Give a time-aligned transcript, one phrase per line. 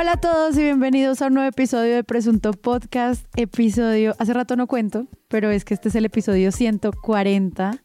[0.00, 3.26] Hola a todos y bienvenidos a un nuevo episodio de Presunto Podcast.
[3.36, 7.82] Episodio, hace rato no cuento, pero es que este es el episodio 140.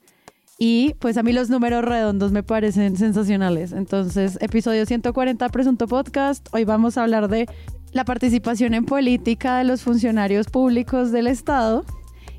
[0.57, 3.73] Y pues a mí los números redondos me parecen sensacionales.
[3.73, 6.47] Entonces, episodio 140 Presunto Podcast.
[6.53, 7.47] Hoy vamos a hablar de
[7.91, 11.83] la participación en política de los funcionarios públicos del Estado.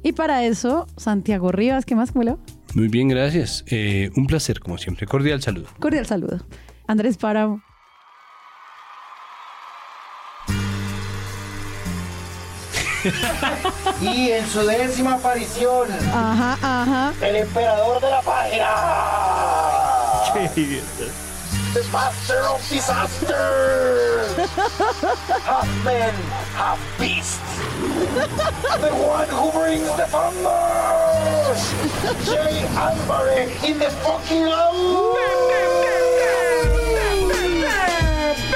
[0.03, 2.39] Y para eso, Santiago Rivas, ¿qué más, Mulo?
[2.73, 3.63] Muy bien, gracias.
[3.67, 5.07] Eh, un placer, como siempre.
[5.07, 5.69] Cordial saludo.
[5.81, 6.41] Cordial saludo.
[6.87, 7.66] Andrés Páramo.
[14.01, 17.13] Y en su décima aparición, Ajá, ajá.
[17.21, 18.67] el emperador de la página.
[21.75, 24.35] The master of disasters.
[25.45, 26.15] half man,
[26.55, 27.41] half beast.
[28.81, 30.57] the one who brings the thunder.
[32.25, 35.76] Jay Alvarez in the fucking house.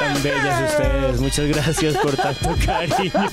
[0.00, 3.30] Tan bellas ustedes, muchas gracias por tanto cariño.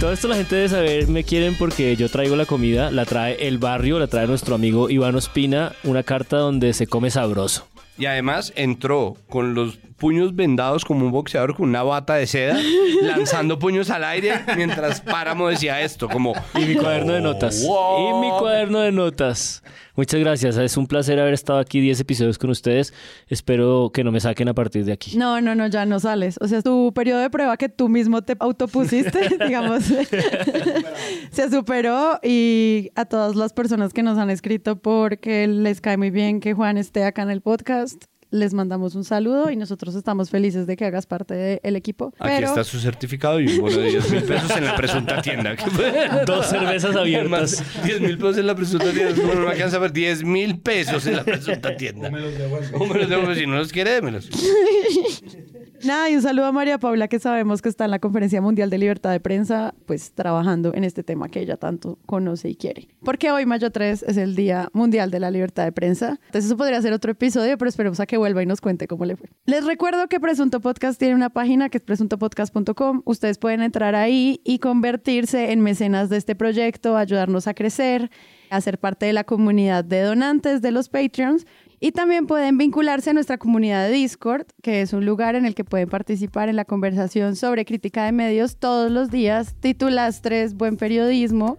[0.00, 3.46] Todo esto la gente debe saber, me quieren porque yo traigo la comida, la trae
[3.48, 7.66] el barrio, la trae nuestro amigo Iván Ospina, una carta donde se come sabroso.
[7.96, 12.58] Y además entró con los puños vendados como un boxeador con una bata de seda,
[13.02, 16.34] lanzando puños al aire mientras Páramo decía esto, como...
[16.54, 17.64] Y mi cuaderno de notas.
[17.66, 18.08] Wow.
[18.08, 19.62] Y mi cuaderno de notas.
[19.96, 22.92] Muchas gracias, es un placer haber estado aquí 10 episodios con ustedes.
[23.28, 25.16] Espero que no me saquen a partir de aquí.
[25.16, 26.36] No, no, no, ya no sales.
[26.42, 29.84] O sea, tu periodo de prueba que tú mismo te autopusiste, digamos,
[31.30, 36.10] se superó y a todas las personas que nos han escrito porque les cae muy
[36.10, 38.04] bien que Juan esté acá en el podcast.
[38.30, 42.12] Les mandamos un saludo y nosotros estamos felices de que hagas parte del equipo.
[42.18, 45.22] Aquí Pero está su certificado y un bono de 10 mil pesos en la presunta
[45.22, 45.54] tienda.
[46.26, 47.62] Dos cervezas abiertas.
[47.84, 49.34] 10 mil pesos en la presunta tienda.
[49.34, 52.08] No me alcanza a ver 10 mil pesos en la presunta tienda.
[52.74, 53.34] O me los devuelve.
[53.36, 54.28] Si no los quiere, démelos.
[55.84, 58.70] nada, y un saludo a María Paula que sabemos que está en la Conferencia Mundial
[58.70, 62.88] de Libertad de Prensa, pues trabajando en este tema que ella tanto conoce y quiere.
[63.04, 66.18] Porque hoy, mayo 3, es el Día Mundial de la Libertad de Prensa.
[66.26, 69.04] Entonces eso podría ser otro episodio, pero esperemos a que vuelva y nos cuente cómo
[69.04, 69.28] le fue.
[69.44, 73.02] Les recuerdo que Presunto Podcast tiene una página que es presuntopodcast.com.
[73.04, 78.10] Ustedes pueden entrar ahí y convertirse en mecenas de este proyecto, ayudarnos a crecer,
[78.50, 81.46] a ser parte de la comunidad de donantes de los Patreons.
[81.78, 85.54] Y también pueden vincularse a nuestra comunidad de Discord, que es un lugar en el
[85.54, 90.76] que pueden participar en la conversación sobre crítica de medios todos los días, titulastres, buen
[90.76, 91.58] periodismo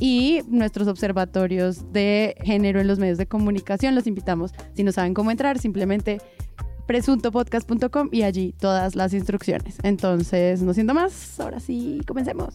[0.00, 3.94] y nuestros observatorios de género en los medios de comunicación.
[3.94, 6.18] Los invitamos, si no saben cómo entrar, simplemente
[6.86, 9.76] presuntopodcast.com y allí todas las instrucciones.
[9.82, 12.54] Entonces, no siento más, ahora sí, comencemos.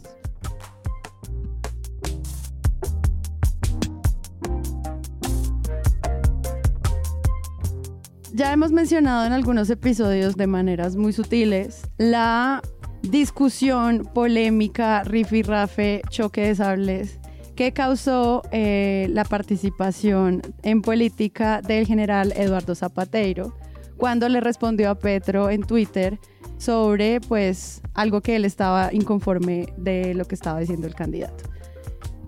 [8.36, 12.64] Ya hemos mencionado en algunos episodios de maneras muy sutiles la
[13.04, 17.20] discusión, polémica, rifirrafe, choque de sables
[17.56, 23.56] que causó eh, la participación en política del general Eduardo Zapateiro
[23.98, 26.18] cuando le respondió a Petro en Twitter
[26.58, 31.44] sobre pues algo que él estaba inconforme de lo que estaba diciendo el candidato.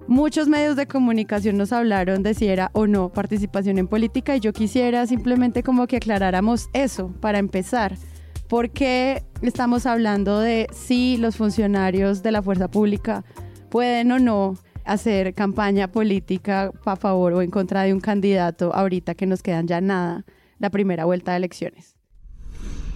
[0.08, 4.40] Muchos medios de comunicación nos hablaron de si era o no participación en política y
[4.40, 7.98] yo quisiera simplemente como que aclaráramos eso para empezar.
[8.48, 13.24] porque estamos hablando de si los funcionarios de la fuerza pública
[13.70, 19.16] pueden o no hacer campaña política a favor o en contra de un candidato ahorita
[19.16, 20.26] que nos quedan ya nada
[20.60, 21.95] la primera vuelta de elecciones?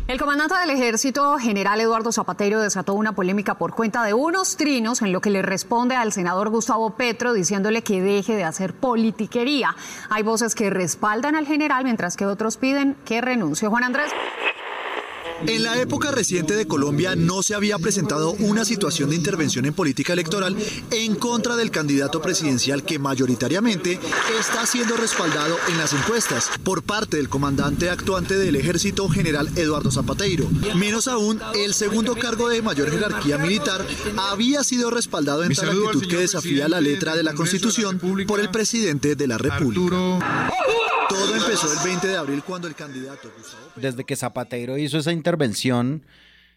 [0.09, 5.03] El comandante del ejército, general Eduardo Zapatero, desató una polémica por cuenta de unos trinos
[5.03, 9.75] en lo que le responde al senador Gustavo Petro diciéndole que deje de hacer politiquería.
[10.09, 13.67] Hay voces que respaldan al general mientras que otros piden que renuncie.
[13.67, 14.09] Juan Andrés.
[15.47, 19.73] En la época reciente de Colombia no se había presentado una situación de intervención en
[19.73, 20.55] política electoral
[20.91, 24.00] en contra del candidato presidencial que mayoritariamente
[24.39, 29.91] está siendo respaldado en las encuestas por parte del comandante actuante del ejército general Eduardo
[29.91, 30.47] Zapateiro.
[30.75, 33.86] Menos aún, el segundo cargo de mayor jerarquía militar
[34.18, 38.50] había sido respaldado en tal actitud que desafía la letra de la Constitución por el
[38.50, 40.50] presidente de la República.
[41.09, 43.31] Todo empezó el 20 de abril cuando el candidato
[43.75, 46.06] desde que Zapateiro hizo esa intervención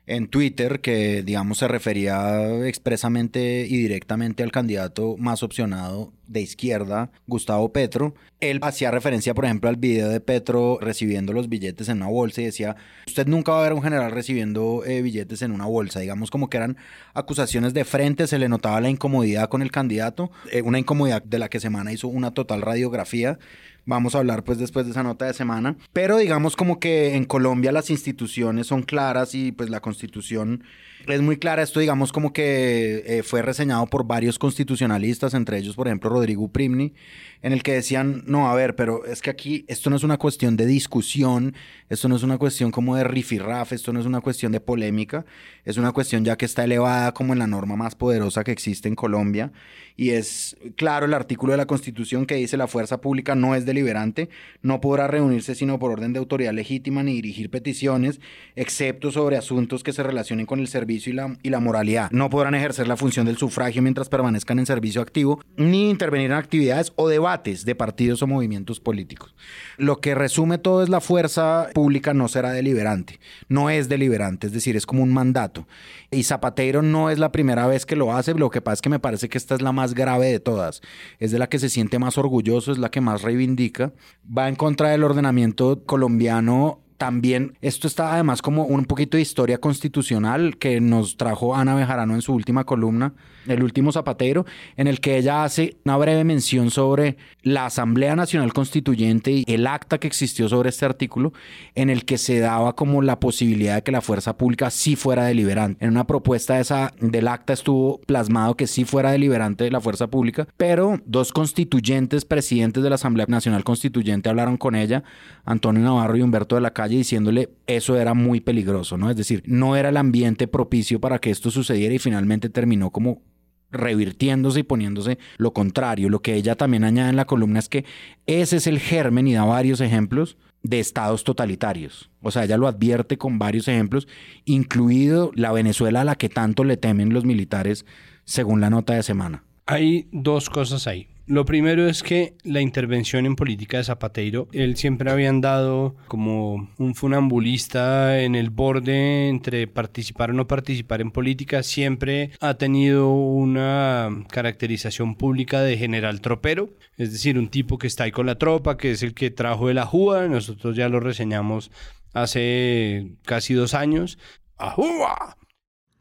[0.06, 7.12] en Twitter que, digamos, se refería expresamente y directamente al candidato más opcionado de izquierda,
[7.26, 8.14] Gustavo Petro.
[8.40, 12.40] Él hacía referencia, por ejemplo, al video de Petro recibiendo los billetes en una bolsa
[12.40, 12.74] y decía,
[13.06, 16.00] usted nunca va a ver a un general recibiendo eh, billetes en una bolsa.
[16.00, 16.76] Digamos como que eran
[17.14, 21.38] acusaciones de frente, se le notaba la incomodidad con el candidato, eh, una incomodidad de
[21.38, 23.38] la que Semana hizo una total radiografía
[23.84, 25.76] Vamos a hablar pues después de esa nota de semana.
[25.92, 30.64] Pero digamos como que en Colombia las instituciones son claras y pues la constitución
[31.06, 31.62] es muy clara.
[31.62, 36.48] Esto digamos como que eh, fue reseñado por varios constitucionalistas, entre ellos por ejemplo Rodrigo
[36.48, 36.94] Primni,
[37.42, 40.16] en el que decían, no, a ver, pero es que aquí esto no es una
[40.16, 41.54] cuestión de discusión,
[41.88, 45.24] esto no es una cuestión como de rifirraf, esto no es una cuestión de polémica,
[45.64, 48.88] es una cuestión ya que está elevada como en la norma más poderosa que existe
[48.88, 49.52] en Colombia.
[49.96, 53.66] Y es claro el artículo de la Constitución que dice la fuerza pública no es
[53.66, 54.30] deliberante,
[54.62, 58.20] no podrá reunirse sino por orden de autoridad legítima ni dirigir peticiones,
[58.56, 62.10] excepto sobre asuntos que se relacionen con el servicio y la, moralidad.
[62.10, 66.36] No podrán ejercer la función del sufragio mientras permanezcan en servicio activo, ni intervenir en
[66.36, 69.34] actividades o debates de partidos o movimientos políticos.
[69.78, 74.52] Lo que resume todo es la fuerza pública no será deliberante, no es deliberante, es
[74.52, 75.66] decir, es como un mandato.
[76.10, 78.90] Y Zapatero no es la primera vez que lo hace, lo que pasa es que
[78.90, 80.82] me parece que esta es la más grave de todas,
[81.18, 83.92] es de la que se siente más orgulloso, es la que más reivindica,
[84.26, 89.58] va en contra del ordenamiento colombiano también esto está además como un poquito de historia
[89.58, 93.14] constitucional que nos trajo Ana Bejarano en su última columna,
[93.46, 94.46] El último zapatero,
[94.76, 99.66] en el que ella hace una breve mención sobre la Asamblea Nacional Constituyente y el
[99.66, 101.32] acta que existió sobre este artículo,
[101.74, 105.24] en el que se daba como la posibilidad de que la fuerza pública sí fuera
[105.24, 105.84] deliberante.
[105.84, 110.06] En una propuesta esa del acta estuvo plasmado que sí fuera deliberante de la fuerza
[110.06, 115.02] pública, pero dos constituyentes presidentes de la Asamblea Nacional Constituyente hablaron con ella,
[115.44, 119.10] Antonio Navarro y Humberto de la Diciéndole eso era muy peligroso, ¿no?
[119.10, 123.22] Es decir, no era el ambiente propicio para que esto sucediera y finalmente terminó como
[123.70, 126.08] revirtiéndose y poniéndose lo contrario.
[126.08, 127.84] Lo que ella también añade en la columna es que
[128.26, 132.10] ese es el germen y da varios ejemplos de estados totalitarios.
[132.20, 134.06] O sea, ella lo advierte con varios ejemplos,
[134.44, 137.84] incluido la Venezuela a la que tanto le temen los militares,
[138.24, 139.44] según la nota de semana.
[139.66, 141.08] Hay dos cosas ahí.
[141.26, 146.68] Lo primero es que la intervención en política de Zapatero, él siempre había andado como
[146.78, 153.12] un funambulista en el borde entre participar o no participar en política, siempre ha tenido
[153.12, 158.38] una caracterización pública de general tropero, es decir, un tipo que está ahí con la
[158.38, 161.70] tropa, que es el que trajo de la Júa, nosotros ya lo reseñamos
[162.12, 164.18] hace casi dos años.
[164.56, 165.36] ¡Ajúa!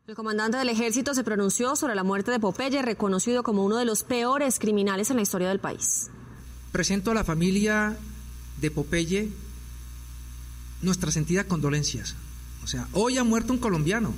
[0.08, 3.86] El comandante del ejército se pronunció sobre la muerte de Popeye, reconocido como uno de
[3.86, 6.10] los peores criminales en la historia del país.
[6.72, 7.96] Presento a la familia
[8.60, 9.30] de Popeye
[10.82, 12.16] nuestras sentidas condolencias.
[12.64, 14.12] O sea, hoy ha muerto un colombiano.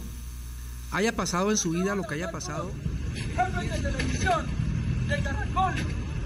[0.91, 2.71] Haya pasado en su vida lo que haya pasado.
[3.13, 4.45] Jefe de televisión,
[5.09, 5.73] de Caracol,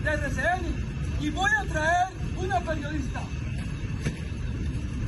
[0.04, 2.08] de RCN, y voy a traer
[2.38, 3.24] una periodista.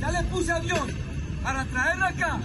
[0.00, 0.88] Ya le puse avión
[1.40, 2.40] para traerla acá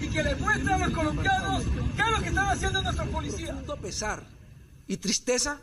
[0.00, 1.64] y que le muestre a los colombianos
[1.96, 3.56] qué es lo que están haciendo nuestros policías.
[3.80, 4.26] pesar
[4.86, 5.60] y tristeza,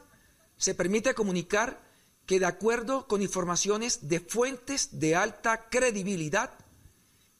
[0.57, 1.81] se permite comunicar
[2.25, 6.51] que de acuerdo con informaciones de fuentes de alta credibilidad,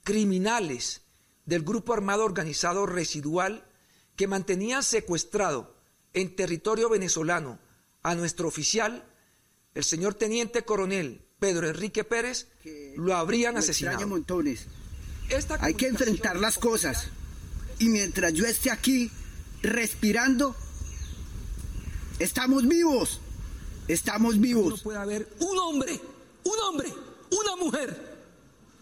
[0.04, 1.02] criminales
[1.46, 3.66] del grupo armado organizado residual
[4.16, 5.76] que mantenían secuestrado
[6.14, 7.60] en territorio venezolano
[8.02, 9.06] a nuestro oficial,
[9.74, 12.48] el señor teniente coronel Pedro Enrique Pérez,
[12.96, 14.08] lo habrían asesinado.
[14.08, 14.68] Montones.
[15.60, 17.08] Hay que enfrentar las cosas.
[17.80, 19.10] Y mientras yo esté aquí
[19.62, 20.56] respirando,
[22.20, 23.20] estamos vivos.
[23.88, 24.70] Estamos vivos.
[24.70, 26.00] No puede haber un hombre,
[26.44, 26.94] un hombre,
[27.32, 28.18] una mujer,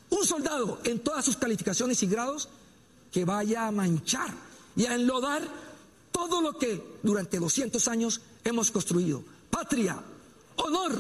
[0.10, 2.50] un soldado en todas sus calificaciones y grados
[3.12, 4.30] que vaya a manchar
[4.76, 5.42] y a enlodar
[6.12, 9.24] todo lo que durante 200 años hemos construido.
[9.50, 10.00] Patria,
[10.58, 10.94] honor,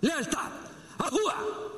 [0.00, 0.50] lealtad.
[0.98, 1.71] ¡Ajúa!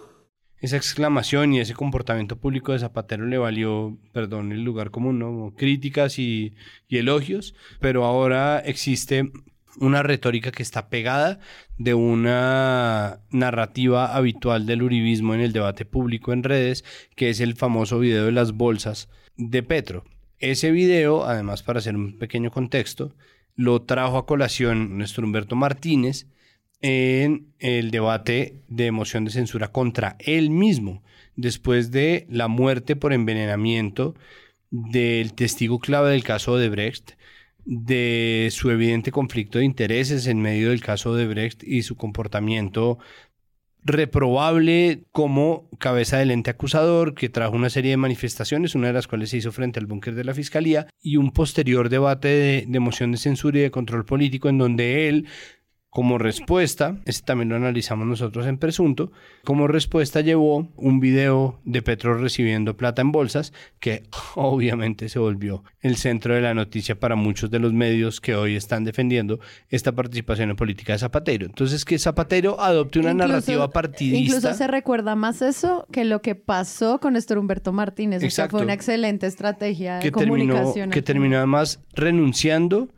[0.64, 5.54] Esa exclamación y ese comportamiento público de Zapatero le valió, perdón, el lugar común, ¿no?
[5.56, 6.54] Críticas y,
[6.88, 9.30] y elogios, pero ahora existe
[9.78, 11.40] una retórica que está pegada
[11.78, 16.84] de una narrativa habitual del uribismo en el debate público en redes,
[17.16, 20.04] que es el famoso video de las bolsas de Petro.
[20.38, 23.14] Ese video, además para hacer un pequeño contexto,
[23.56, 26.26] lo trajo a colación nuestro Humberto Martínez
[26.86, 31.02] en el debate de moción de censura contra él mismo,
[31.34, 34.14] después de la muerte por envenenamiento
[34.70, 37.12] del testigo clave del caso de Brecht,
[37.64, 42.98] de su evidente conflicto de intereses en medio del caso de Brecht y su comportamiento
[43.82, 49.06] reprobable como cabeza del ente acusador, que trajo una serie de manifestaciones, una de las
[49.06, 52.80] cuales se hizo frente al búnker de la Fiscalía, y un posterior debate de, de
[52.80, 55.26] moción de censura y de control político en donde él
[55.94, 59.12] Como respuesta, este también lo analizamos nosotros en Presunto,
[59.44, 64.02] como respuesta llevó un video de Petro recibiendo plata en bolsas que
[64.34, 68.56] obviamente se volvió el centro de la noticia para muchos de los medios que hoy
[68.56, 71.46] están defendiendo esta participación en política de Zapatero.
[71.46, 74.18] Entonces que Zapatero adopte una Incluso- narrativa partidista.
[74.36, 78.16] Incluso se recuerda más eso que lo que pasó con Néstor Humberto Martínez.
[78.16, 78.56] O sea, Exacto.
[78.56, 80.90] fue una excelente estrategia de que terminó, comunicación.
[80.90, 82.88] que terminó además renunciando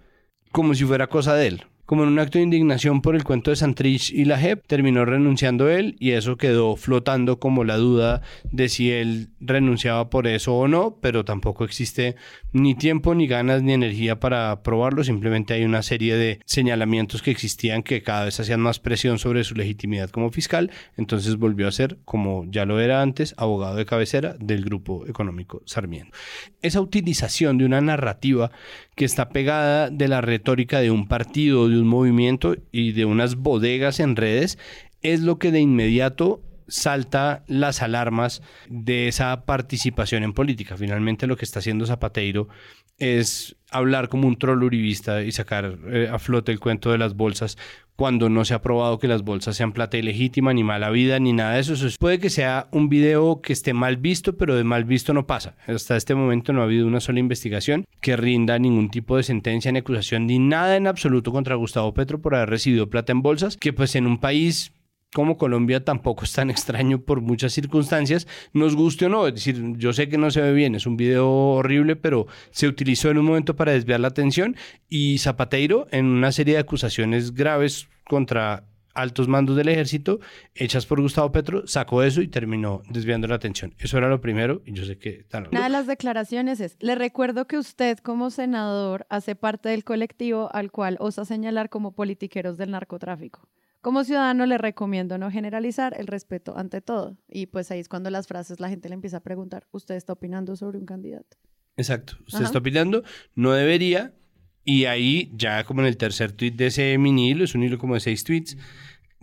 [0.51, 1.63] como si fuera cosa de él.
[1.87, 5.05] Como en un acto de indignación por el cuento de Santrich y la JEP, terminó
[5.05, 10.57] renunciando él y eso quedó flotando como la duda de si él renunciaba por eso
[10.57, 12.17] o no, pero tampoco existe
[12.53, 15.05] ni tiempo, ni ganas, ni energía para probarlo.
[15.05, 19.45] Simplemente hay una serie de señalamientos que existían que cada vez hacían más presión sobre
[19.45, 20.73] su legitimidad como fiscal.
[20.97, 25.63] Entonces volvió a ser, como ya lo era antes, abogado de cabecera del Grupo Económico
[25.67, 26.17] Sarmiento.
[26.63, 28.51] Esa utilización de una narrativa
[28.97, 33.37] que está pegada de la retórica de un partido, de un movimiento y de unas
[33.37, 34.59] bodegas en redes,
[35.03, 40.77] es lo que de inmediato salta las alarmas de esa participación en política.
[40.77, 42.49] Finalmente lo que está haciendo Zapateiro
[42.99, 47.15] es hablar como un troll uribista y sacar eh, a flote el cuento de las
[47.15, 47.59] bolsas
[47.95, 51.33] cuando no se ha probado que las bolsas sean plata ilegítima, ni mala vida, ni
[51.33, 51.73] nada de eso.
[51.75, 55.15] Eso es- puede que sea un video que esté mal visto, pero de mal visto
[55.15, 55.57] no pasa.
[55.67, 59.73] Hasta este momento no ha habido una sola investigación que rinda ningún tipo de sentencia
[59.73, 63.57] ni acusación, ni nada en absoluto contra Gustavo Petro por haber recibido plata en bolsas,
[63.57, 64.73] que pues en un país
[65.17, 69.27] como Colombia tampoco es tan extraño por muchas circunstancias, nos guste o no.
[69.27, 72.69] Es decir, yo sé que no se ve bien, es un video horrible, pero se
[72.69, 74.57] utilizó en un momento para desviar la atención
[74.91, 80.21] y Zapateiro, en una serie de acusaciones graves contra altos mandos del ejército,
[80.55, 83.75] hechas por Gustavo Petro, sacó eso y terminó desviando la atención.
[83.79, 85.25] Eso era lo primero y yo sé que...
[85.29, 89.83] tan- Una de las declaraciones es, le recuerdo que usted como senador hace parte del
[89.85, 93.49] colectivo al cual osa señalar como politiqueros del narcotráfico.
[93.87, 97.17] Como ciudadano le recomiendo no generalizar el respeto ante todo.
[97.29, 100.15] Y pues ahí es cuando las frases la gente le empieza a preguntar, ¿usted está
[100.15, 101.37] opinando sobre un candidato?
[101.77, 102.15] Exacto.
[102.27, 102.47] Usted Ajá.
[102.47, 103.05] está opinando,
[103.37, 104.13] no debería.
[104.65, 107.79] Y ahí, ya como en el tercer tweet de ese mini hilo, es un hilo
[107.79, 108.57] como de seis tweets,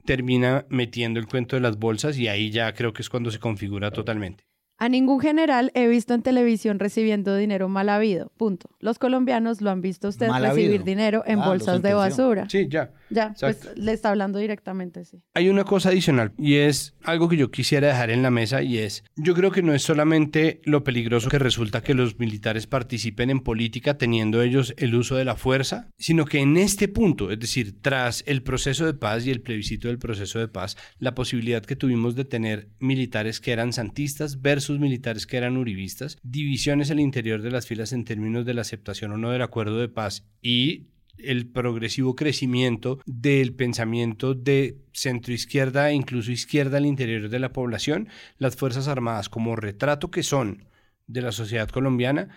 [0.06, 3.40] termina metiendo el cuento de las bolsas y ahí ya creo que es cuando se
[3.40, 4.46] configura totalmente.
[4.84, 8.34] A ningún general he visto en televisión recibiendo dinero mal habido.
[8.36, 8.70] Punto.
[8.82, 10.84] Los colombianos lo han visto usted Mal recibir habido.
[10.84, 12.50] dinero en Ah, bolsas de basura.
[12.50, 12.92] Sí, ya.
[13.10, 15.22] Ya, pues le está hablando directamente, sí.
[15.36, 18.80] Hay una cosa adicional y es algo que yo quisiera dejar en la mesa y
[18.80, 23.30] es, yo creo que no es solamente lo peligroso que resulta que los militares participen
[23.30, 27.40] en política teniendo ellos el uso de la fuerza, sino que en este punto, es
[27.40, 31.64] decir, tras el proceso de paz y el plebiscito del proceso de paz, la posibilidad
[31.64, 37.00] que tuvimos de tener militares que eran santistas versus militares que eran uribistas, divisiones al
[37.00, 40.26] interior de las filas en términos de la aceptación o no del acuerdo de paz
[40.42, 40.88] y
[41.18, 48.10] el progresivo crecimiento del pensamiento de centroizquierda e incluso izquierda al interior de la población,
[48.38, 50.66] las Fuerzas Armadas como retrato que son
[51.08, 52.30] de la sociedad colombiana,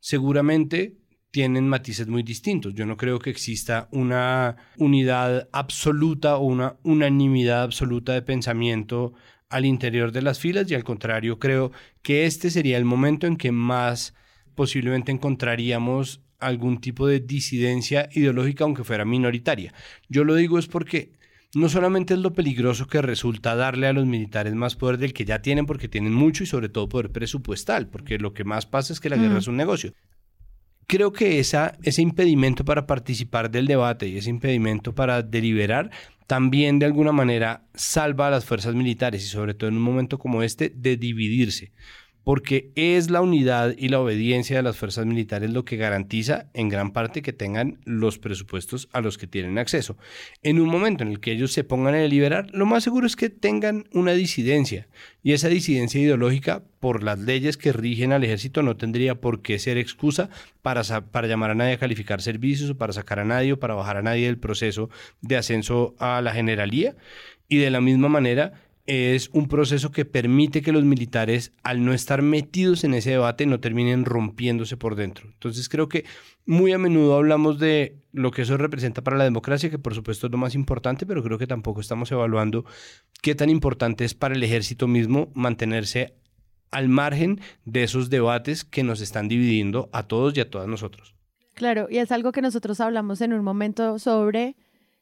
[0.00, 0.98] seguramente
[1.30, 2.74] tienen matices muy distintos.
[2.74, 9.14] Yo no creo que exista una unidad absoluta o una unanimidad absoluta de pensamiento
[9.54, 11.70] al interior de las filas y al contrario creo
[12.02, 14.12] que este sería el momento en que más
[14.56, 19.72] posiblemente encontraríamos algún tipo de disidencia ideológica aunque fuera minoritaria.
[20.08, 21.12] Yo lo digo es porque
[21.54, 25.24] no solamente es lo peligroso que resulta darle a los militares más poder del que
[25.24, 28.92] ya tienen porque tienen mucho y sobre todo poder presupuestal, porque lo que más pasa
[28.92, 29.94] es que la guerra es un negocio.
[30.86, 35.90] Creo que ese impedimento para participar del debate y ese impedimento para deliberar
[36.26, 40.18] también de alguna manera salva a las fuerzas militares y sobre todo en un momento
[40.18, 41.72] como este de dividirse,
[42.24, 46.70] porque es la unidad y la obediencia de las fuerzas militares lo que garantiza en
[46.70, 49.96] gran parte que tengan los presupuestos a los que tienen acceso.
[50.42, 53.14] En un momento en el que ellos se pongan a deliberar, lo más seguro es
[53.14, 54.88] que tengan una disidencia
[55.22, 59.58] y esa disidencia ideológica por las leyes que rigen al ejército no tendría por qué
[59.58, 60.30] ser excusa
[60.62, 63.74] para, para llamar a nadie a calificar servicios o para sacar a nadie o para
[63.74, 64.88] bajar a nadie del proceso
[65.20, 66.96] de ascenso a la generalía.
[67.48, 68.54] Y de la misma manera,
[68.86, 73.46] es un proceso que permite que los militares, al no estar metidos en ese debate,
[73.46, 75.28] no terminen rompiéndose por dentro.
[75.28, 76.04] Entonces creo que
[76.44, 80.26] muy a menudo hablamos de lo que eso representa para la democracia, que por supuesto
[80.26, 82.64] es lo más importante, pero creo que tampoco estamos evaluando
[83.22, 86.14] qué tan importante es para el ejército mismo mantenerse
[86.70, 91.14] al margen de esos debates que nos están dividiendo a todos y a todas nosotros.
[91.54, 94.56] Claro, y es algo que nosotros hablamos en un momento sobre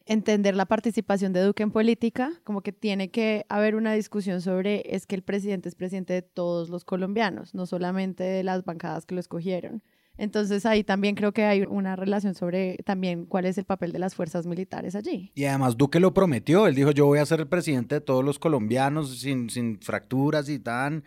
[0.07, 4.83] entender la participación de Duque en política, como que tiene que haber una discusión sobre
[4.95, 9.07] es que el presidente es presidente de todos los colombianos, no solamente de las bancadas
[9.07, 9.83] que lo escogieron.
[10.19, 13.99] Entonces ahí también creo que hay una relación sobre también cuál es el papel de
[13.99, 15.33] las fuerzas militares allí.
[15.35, 18.25] Y además Duque lo prometió, él dijo yo voy a ser el presidente de todos
[18.25, 21.05] los colombianos sin, sin fracturas y tan...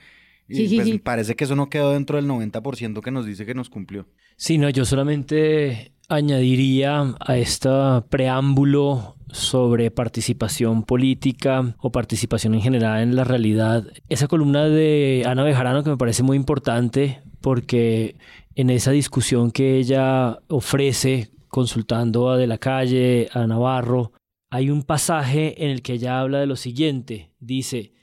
[0.47, 3.71] Y pues parece que eso no quedó dentro del 90% que nos dice que nos
[3.71, 4.07] cumplió.
[4.35, 7.69] Sí, no, yo solamente añadiría a este
[8.09, 15.43] preámbulo sobre participación política o participación en general en la realidad, esa columna de Ana
[15.43, 18.17] Bejarano que me parece muy importante porque
[18.55, 24.13] en esa discusión que ella ofrece consultando a De la Calle, a Navarro,
[24.49, 27.93] hay un pasaje en el que ella habla de lo siguiente, dice,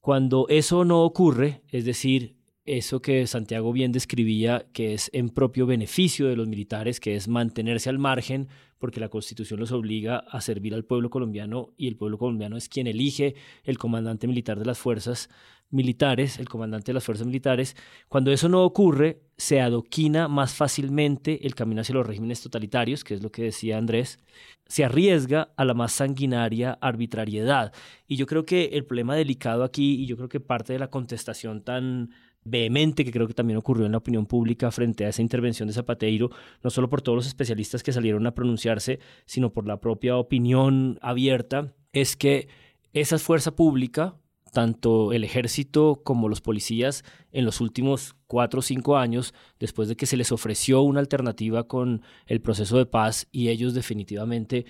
[0.00, 5.66] cuando eso no ocurre, es decir, eso que Santiago bien describía, que es en propio
[5.66, 10.40] beneficio de los militares, que es mantenerse al margen, porque la Constitución los obliga a
[10.40, 14.64] servir al pueblo colombiano y el pueblo colombiano es quien elige el comandante militar de
[14.64, 15.28] las fuerzas
[15.70, 17.76] militares, el comandante de las fuerzas militares.
[18.08, 23.14] Cuando eso no ocurre, se adoquina más fácilmente el camino hacia los regímenes totalitarios, que
[23.14, 24.18] es lo que decía Andrés,
[24.66, 27.72] se arriesga a la más sanguinaria arbitrariedad.
[28.06, 30.90] Y yo creo que el problema delicado aquí, y yo creo que parte de la
[30.90, 32.10] contestación tan
[32.44, 35.74] vehemente que creo que también ocurrió en la opinión pública frente a esa intervención de
[35.74, 36.30] Zapateiro,
[36.62, 40.98] no solo por todos los especialistas que salieron a pronunciarse, sino por la propia opinión
[41.02, 42.48] abierta, es que
[42.92, 44.16] esa fuerza pública,
[44.52, 49.96] tanto el ejército como los policías, en los últimos cuatro o cinco años, después de
[49.96, 54.66] que se les ofreció una alternativa con el proceso de paz y ellos definitivamente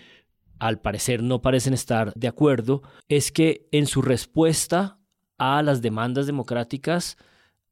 [0.58, 5.00] al parecer no parecen estar de acuerdo, es que en su respuesta
[5.36, 7.16] a las demandas democráticas,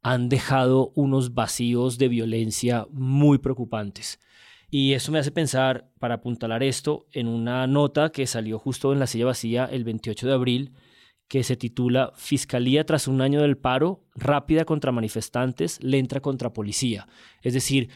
[0.03, 4.21] han dejado unos vacíos de violencia muy preocupantes.
[4.71, 9.01] Y eso me hace pensar, para apuntalar esto, en una nota que salió justo en
[9.01, 10.73] la silla vacía el 28 de abril,
[11.27, 17.09] que se titula Fiscalía tras un año del paro, rápida contra manifestantes, lenta contra policía.
[17.43, 17.91] Es decir,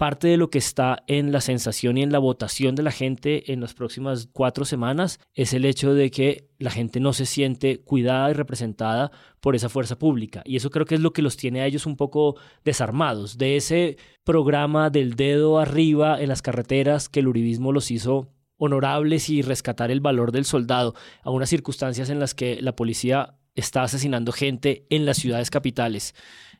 [0.00, 3.52] parte de lo que está en la sensación y en la votación de la gente
[3.52, 7.82] en las próximas cuatro semanas es el hecho de que la gente no se siente
[7.82, 10.42] cuidada y representada por esa fuerza pública.
[10.46, 13.36] Y eso creo que es lo que los tiene a ellos un poco desarmados.
[13.36, 19.28] De ese programa del dedo arriba en las carreteras que el uribismo los hizo honorables
[19.28, 23.82] y rescatar el valor del soldado a unas circunstancias en las que la policía está
[23.82, 26.14] asesinando gente en las ciudades capitales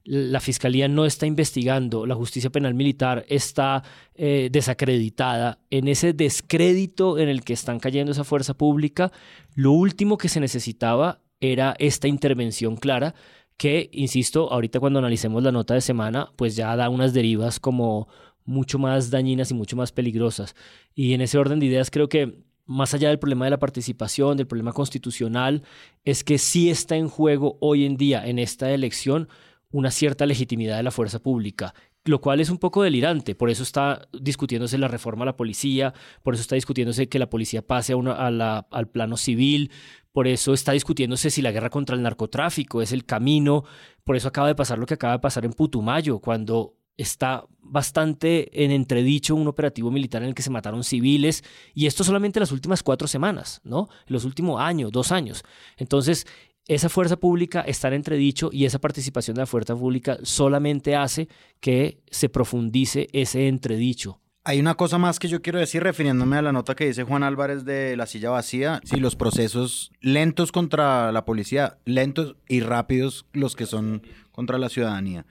[0.04, 3.82] la fiscalía no está investigando, la justicia penal militar está
[4.14, 9.12] eh, desacreditada, en ese descrédito en el que están cayendo esa fuerza pública,
[9.54, 13.14] lo último que se necesitaba era esta intervención clara
[13.56, 18.08] que, insisto, ahorita cuando analicemos la nota de semana, pues ya da unas derivas como
[18.46, 20.54] mucho más dañinas y mucho más peligrosas.
[20.94, 24.36] Y en ese orden de ideas creo que más allá del problema de la participación,
[24.36, 25.62] del problema constitucional,
[26.04, 29.28] es que sí está en juego hoy en día en esta elección
[29.70, 33.34] una cierta legitimidad de la fuerza pública, lo cual es un poco delirante.
[33.34, 37.30] Por eso está discutiéndose la reforma a la policía, por eso está discutiéndose que la
[37.30, 39.70] policía pase a al plano civil,
[40.12, 43.64] por eso está discutiéndose si la guerra contra el narcotráfico es el camino,
[44.02, 48.64] por eso acaba de pasar lo que acaba de pasar en Putumayo, cuando está bastante
[48.64, 52.42] en entredicho un operativo militar en el que se mataron civiles, y esto solamente en
[52.42, 53.88] las últimas cuatro semanas, ¿no?
[54.06, 55.44] En los últimos años, dos años.
[55.76, 56.26] Entonces,
[56.74, 61.28] esa fuerza pública está en entredicho y esa participación de la fuerza pública solamente hace
[61.58, 64.20] que se profundice ese entredicho.
[64.44, 67.24] Hay una cosa más que yo quiero decir refiriéndome a la nota que dice Juan
[67.24, 68.80] Álvarez de la silla vacía.
[68.84, 74.68] Si los procesos lentos contra la policía, lentos y rápidos los que son contra la
[74.68, 75.26] ciudadanía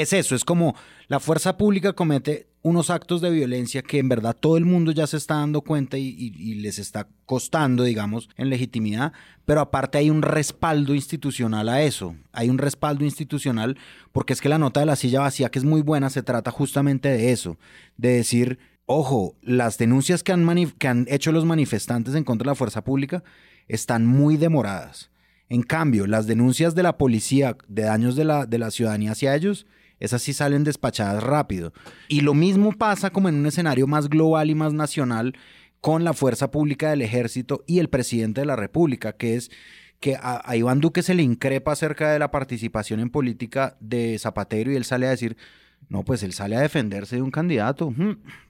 [0.00, 0.74] es eso, es como
[1.08, 5.06] la fuerza pública comete unos actos de violencia que en verdad todo el mundo ya
[5.06, 9.12] se está dando cuenta y, les está costando, digamos, en legitimidad,
[9.46, 13.78] pero aparte hay un respaldo institucional a eso, hay un respaldo institucional
[14.12, 16.50] porque es que la nota de la silla vacía, que es muy buena, se trata
[16.50, 17.56] justamente de eso,
[17.96, 22.50] de decir, ojo, las denuncias que han, que han hecho los manifestantes en contra de
[22.50, 23.24] la fuerza pública
[23.68, 25.10] están muy demoradas.
[25.48, 29.34] En cambio, las denuncias de la policía de daños de la, de la ciudadanía hacia
[29.34, 29.66] ellos,
[30.00, 31.72] esas sí salen despachadas rápido.
[32.08, 35.34] Y lo mismo pasa como en un escenario más global y más nacional
[35.80, 39.50] con la fuerza pública del ejército y el presidente de la República, que es
[40.00, 44.72] que a, Iván Duque se le increpa acerca de la participación en política de Zapatero
[44.72, 45.36] y él sale a decir,
[45.88, 47.94] no, pues él sale a defenderse de un candidato,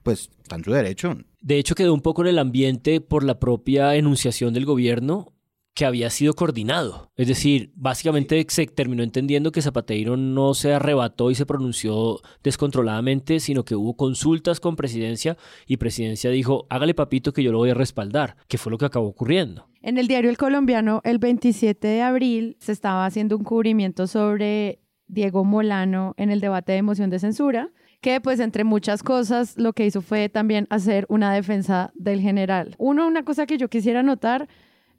[0.03, 1.17] pues está en su derecho.
[1.41, 5.33] De hecho, quedó un poco en el ambiente por la propia enunciación del gobierno
[5.73, 7.11] que había sido coordinado.
[7.15, 13.39] Es decir, básicamente se terminó entendiendo que Zapateiro no se arrebató y se pronunció descontroladamente,
[13.39, 17.69] sino que hubo consultas con presidencia y presidencia dijo, hágale papito que yo lo voy
[17.69, 19.67] a respaldar, que fue lo que acabó ocurriendo.
[19.81, 24.79] En el diario El Colombiano, el 27 de abril, se estaba haciendo un cubrimiento sobre
[25.07, 29.73] Diego Molano en el debate de moción de censura que pues entre muchas cosas lo
[29.73, 32.75] que hizo fue también hacer una defensa del general.
[32.79, 34.49] Uno, una cosa que yo quisiera notar,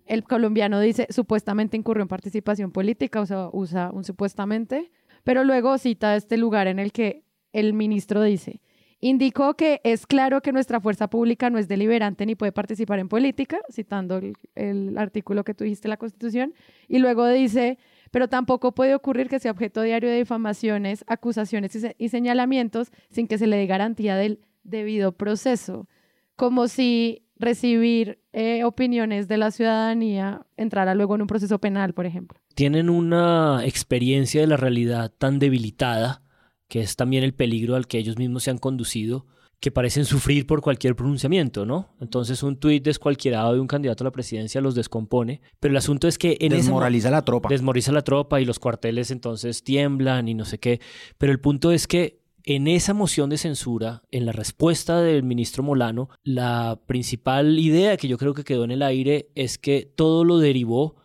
[0.07, 4.91] el colombiano dice supuestamente incurrió en participación política, o sea, usa un supuestamente,
[5.25, 8.61] pero luego cita este lugar en el que el ministro dice,
[9.01, 13.09] indicó que es claro que nuestra fuerza pública no es deliberante ni puede participar en
[13.09, 14.21] política, citando
[14.55, 16.55] el, artículo que tú dijiste la Constitución,
[16.89, 17.79] y luego dice,
[18.11, 23.27] pero tampoco puede ocurrir que sea objeto diario de difamaciones, acusaciones y, y señalamientos sin
[23.27, 25.89] que se le dé garantía del debido proceso,
[26.37, 32.07] como si recibir eh, opiniones de la ciudadanía entrara luego en un proceso penal, por
[32.07, 32.39] ejemplo.
[32.55, 36.23] tienen una experiencia de la realidad tan debilitada,
[36.69, 39.27] que es también el peligro al que ellos mismos se han conducido,
[39.61, 41.95] que parecen sufrir por cualquier pronunciamiento, ¿no?
[42.01, 46.09] Entonces un tuit descualquierado de un candidato a la presidencia los descompone, pero el asunto
[46.09, 47.49] es que en esa Desmoraliza la tropa.
[47.49, 50.81] desmoraliza la tropa y los cuarteles entonces tiemblan y no sé qué,
[51.17, 55.63] pero el punto es que en esa moción de censura, en la respuesta del ministro
[55.63, 60.25] Molano, la principal idea que yo creo que quedó en el aire es que todo
[60.25, 60.97] lo derivó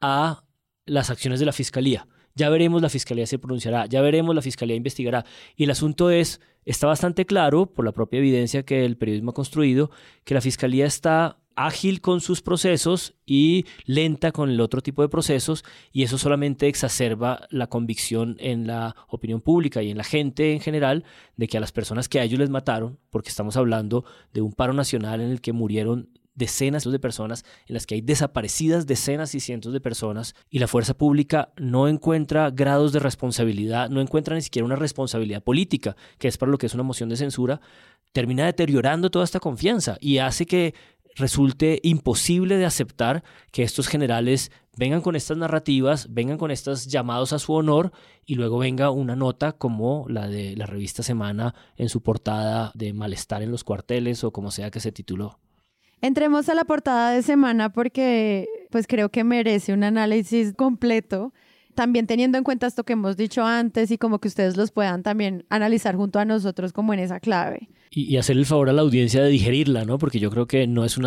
[0.00, 0.44] a
[0.86, 2.06] las acciones de la fiscalía.
[2.34, 5.24] Ya veremos, la fiscalía se pronunciará, ya veremos, la fiscalía investigará.
[5.56, 9.34] Y el asunto es, está bastante claro, por la propia evidencia que el periodismo ha
[9.34, 9.90] construido,
[10.24, 15.08] que la fiscalía está ágil con sus procesos y lenta con el otro tipo de
[15.08, 20.52] procesos y eso solamente exacerba la convicción en la opinión pública y en la gente
[20.52, 21.04] en general
[21.36, 24.52] de que a las personas que a ellos les mataron, porque estamos hablando de un
[24.52, 29.34] paro nacional en el que murieron decenas de personas, en las que hay desaparecidas decenas
[29.34, 34.36] y cientos de personas y la fuerza pública no encuentra grados de responsabilidad, no encuentra
[34.36, 37.60] ni siquiera una responsabilidad política, que es para lo que es una moción de censura,
[38.12, 40.74] termina deteriorando toda esta confianza y hace que
[41.16, 47.32] resulte imposible de aceptar que estos generales vengan con estas narrativas, vengan con estos llamados
[47.32, 47.92] a su honor
[48.24, 52.92] y luego venga una nota como la de la revista Semana en su portada de
[52.92, 55.38] malestar en los cuarteles o como sea que se tituló.
[56.02, 61.32] Entremos a la portada de semana porque pues creo que merece un análisis completo,
[61.76, 65.04] también teniendo en cuenta esto que hemos dicho antes y como que ustedes los puedan
[65.04, 67.68] también analizar junto a nosotros como en esa clave.
[67.90, 69.98] Y, y hacer el favor a la audiencia de digerirla, ¿no?
[69.98, 71.06] Porque yo creo que no es un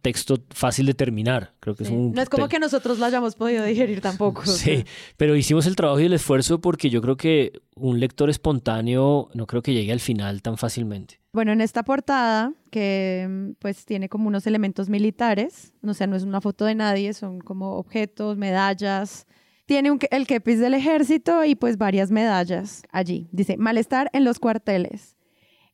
[0.00, 1.54] texto fácil de terminar.
[1.58, 4.44] Creo que es un No es como que nosotros lo hayamos podido digerir tampoco.
[4.54, 4.84] Sí,
[5.16, 9.46] pero hicimos el trabajo y el esfuerzo porque yo creo que un lector espontáneo no
[9.46, 11.20] creo que llegue al final tan fácilmente.
[11.32, 16.22] Bueno, en esta portada, que pues tiene como unos elementos militares, o sea, no es
[16.22, 19.26] una foto de nadie, son como objetos, medallas.
[19.66, 23.28] Tiene un, el kepis del ejército y pues varias medallas allí.
[23.32, 25.16] Dice, malestar en los cuarteles.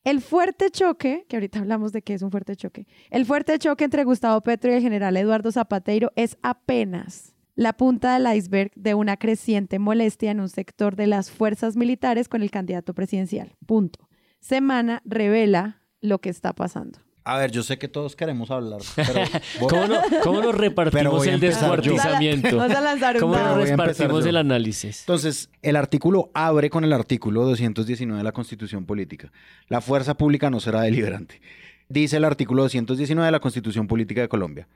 [0.02, 3.84] El fuerte choque, que ahorita hablamos de qué es un fuerte choque, el fuerte choque
[3.84, 8.94] entre Gustavo Petro y el general Eduardo Zapateiro es apenas la punta del iceberg de
[8.94, 13.54] una creciente molestia en un sector de las fuerzas militares con el candidato presidencial.
[13.66, 14.08] Punto.
[14.38, 17.00] Semana revela lo que está pasando.
[17.22, 19.20] A ver, yo sé que todos queremos hablar, pero...
[19.68, 22.56] ¿Cómo, no- cómo nos repartimos el descuartizamiento?
[22.56, 25.00] Vamos a lanzar un ¿Cómo nos repartimos el análisis?
[25.00, 29.30] Entonces, el artículo abre con el artículo 219 de la Constitución Política.
[29.68, 31.40] La fuerza pública no será deliberante.
[31.88, 34.66] Dice el artículo 219 de la Constitución Política de Colombia.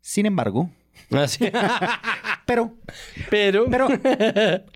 [0.00, 0.70] Sin embargo,
[1.10, 1.44] Así.
[2.46, 2.74] pero,
[3.30, 3.88] Pero, pero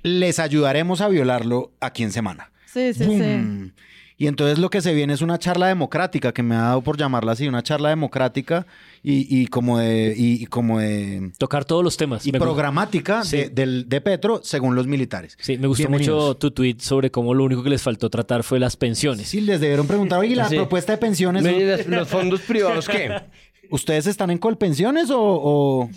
[0.03, 2.53] les ayudaremos a violarlo aquí en semana.
[2.67, 3.73] Sí, sí, sí.
[4.23, 6.99] Y entonces lo que se viene es una charla democrática, que me ha dado por
[6.99, 8.67] llamarla así, una charla democrática
[9.03, 12.27] y, y como de, y, y como de Tocar todos los temas.
[12.27, 13.39] y Me programática Sí.
[13.39, 15.39] de, del- de Petro según los militares.
[15.41, 18.61] Sí, me gustó mucho tu tweet sobre cómo lo único que les faltó tratar fue
[18.61, 19.27] las pensiones.
[19.27, 20.57] Sí, les debieron preguntar, oye, la Sí.
[20.57, 23.11] propuesta de pensiones, y los fondos privados, ¿qué?
[23.71, 25.89] ¿ustedes están en Colpensiones o, o-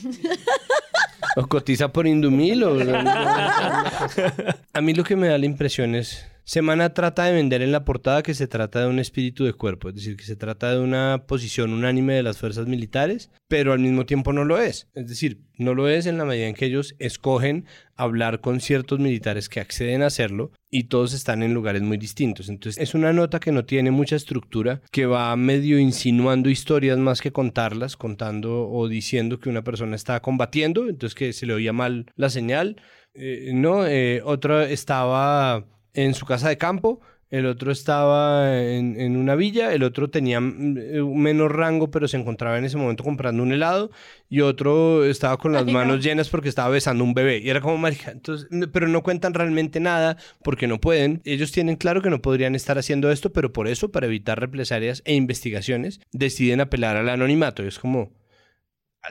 [1.36, 2.64] ¿O cotiza por Indumil?
[2.64, 2.78] O...
[4.74, 6.26] A mí lo que me da la impresión es...
[6.46, 9.90] Semana trata de vender en la portada que se trata de un espíritu de cuerpo,
[9.90, 13.80] es decir, que se trata de una posición unánime de las fuerzas militares, pero al
[13.80, 14.90] mismo tiempo no lo es.
[14.94, 19.00] Es decir, no lo es en la medida en que ellos escogen hablar con ciertos
[19.00, 22.50] militares que acceden a hacerlo y todos están en lugares muy distintos.
[22.50, 27.22] Entonces es una nota que no tiene mucha estructura, que va medio insinuando historias más
[27.22, 31.72] que contarlas, contando o diciendo que una persona está combatiendo, entonces que se le oía
[31.72, 32.82] mal la señal.
[33.14, 37.02] Eh, no, eh, otro estaba en su casa de campo,
[37.34, 41.90] el otro estaba en, en una villa, el otro tenía mm, eh, un menor rango,
[41.90, 43.90] pero se encontraba en ese momento comprando un helado,
[44.30, 45.80] y otro estaba con las Ay, no.
[45.80, 47.40] manos llenas porque estaba besando un bebé.
[47.40, 51.22] Y era como, marica, entonces, pero no cuentan realmente nada porque no pueden.
[51.26, 55.02] Ellos tienen claro que no podrían estar haciendo esto, pero por eso, para evitar represalias
[55.04, 57.64] e investigaciones, deciden apelar al anonimato.
[57.64, 58.12] Y es como,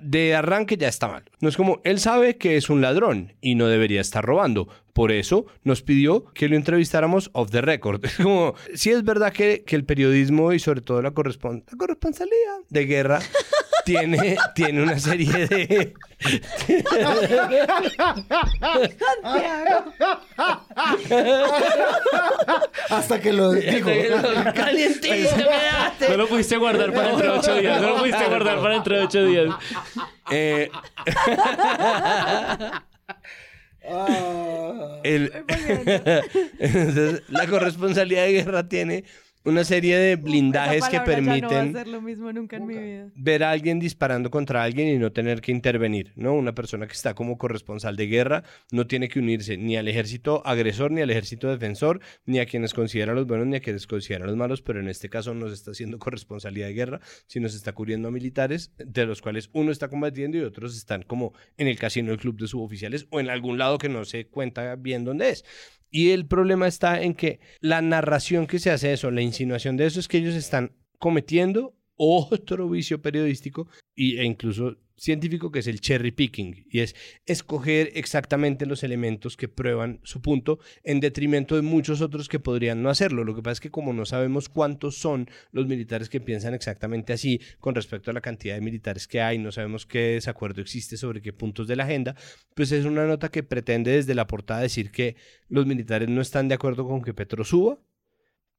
[0.01, 1.25] de arranque ya está mal.
[1.41, 4.69] No es como, él sabe que es un ladrón y no debería estar robando.
[4.93, 8.05] Por eso nos pidió que lo entrevistáramos off the record.
[8.13, 11.79] Es como, sí es verdad que, que el periodismo y sobre todo la, correspon la
[11.79, 13.21] corresponsalía de guerra
[13.85, 15.95] tiene, tiene una serie de...
[22.91, 23.89] Hasta que lo dijo.
[24.55, 25.31] Calientito,
[26.09, 27.81] No lo pudiste guardar para dentro de ocho días.
[27.81, 29.55] No lo pudiste guardar para dentro de ocho días.
[30.31, 30.71] Eh,
[35.03, 35.33] el-
[36.59, 39.05] Entonces, la corresponsabilidad de guerra tiene
[39.45, 42.57] una serie de blindajes que palabra ya no va a permiten ser lo mismo nunca
[42.57, 43.11] en mi vida.
[43.17, 46.35] ver a alguien disparando contra alguien y no tener que intervenir, ¿no?
[46.35, 50.43] Una persona que está como corresponsal de guerra no tiene que unirse ni al ejército
[50.47, 54.27] agresor, ni al ejército defensor, ni a quienes considera los buenos, ni a quienes considera
[54.27, 57.57] los malos, pero en este caso no se está haciendo corresponsalidad de guerra, sino se
[57.57, 61.69] está cubriendo a militares, de los cuales uno está combatiendo y otros están como en
[61.69, 65.05] el casino del club de suboficiales o en algún lado que no se cuenta bien
[65.05, 65.45] dónde es.
[65.93, 69.77] Y el problema está en que la narración que se hace de eso, la insinuación
[69.77, 75.59] de eso es que ellos están cometiendo otro vicio periodístico y- e incluso científico que
[75.59, 76.95] es el cherry picking y es
[77.27, 82.85] escoger exactamente los elementos que prueban su punto en detrimento de muchos otros que podrían
[82.85, 83.25] no hacerlo.
[83.25, 87.13] Lo que pasa es que como no sabemos cuántos son los militares que piensan exactamente
[87.13, 90.97] así con respecto a la cantidad de militares que hay, no sabemos qué desacuerdo existe
[90.97, 92.15] sobre qué puntos de la agenda,
[92.55, 95.17] pues es una nota que pretende desde la portada decir que
[95.49, 97.81] los militares no están de acuerdo con que Petro suba,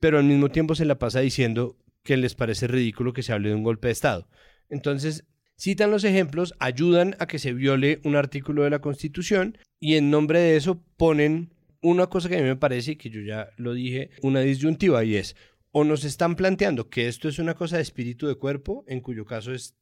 [0.01, 3.47] pero al mismo tiempo se la pasa diciendo que les parece ridículo que se hable
[3.47, 4.27] de un golpe de Estado.
[4.69, 5.23] Entonces,
[5.57, 10.09] citan los ejemplos, ayudan a que se viole un artículo de la Constitución y en
[10.09, 13.73] nombre de eso ponen una cosa que a mí me parece, que yo ya lo
[13.73, 15.35] dije, una disyuntiva y es,
[15.71, 19.25] o nos están planteando que esto es una cosa de espíritu de cuerpo, en cuyo
[19.25, 19.75] caso es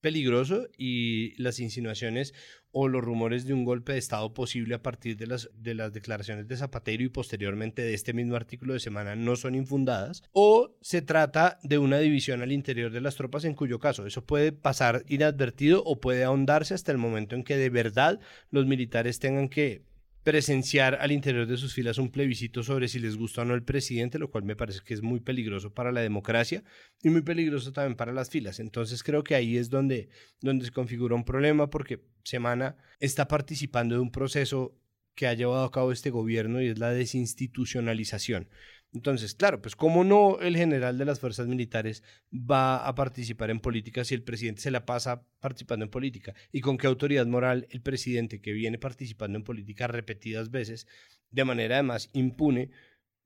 [0.00, 2.34] peligroso y las insinuaciones
[2.72, 5.92] o los rumores de un golpe de Estado posible a partir de las, de las
[5.92, 10.74] declaraciones de Zapatero y posteriormente de este mismo artículo de semana no son infundadas, o
[10.80, 14.52] se trata de una división al interior de las tropas en cuyo caso eso puede
[14.52, 19.48] pasar inadvertido o puede ahondarse hasta el momento en que de verdad los militares tengan
[19.48, 19.82] que
[20.22, 23.64] presenciar al interior de sus filas un plebiscito sobre si les gusta o no el
[23.64, 26.62] presidente, lo cual me parece que es muy peligroso para la democracia
[27.02, 28.60] y muy peligroso también para las filas.
[28.60, 33.96] Entonces creo que ahí es donde, donde se configura un problema porque Semana está participando
[33.96, 34.78] de un proceso
[35.14, 38.48] que ha llevado a cabo este gobierno y es la desinstitucionalización.
[38.94, 42.02] Entonces, claro, pues cómo no el general de las fuerzas militares
[42.32, 46.60] va a participar en política si el presidente se la pasa participando en política y
[46.60, 50.86] con qué autoridad moral el presidente que viene participando en política repetidas veces,
[51.30, 52.70] de manera además impune,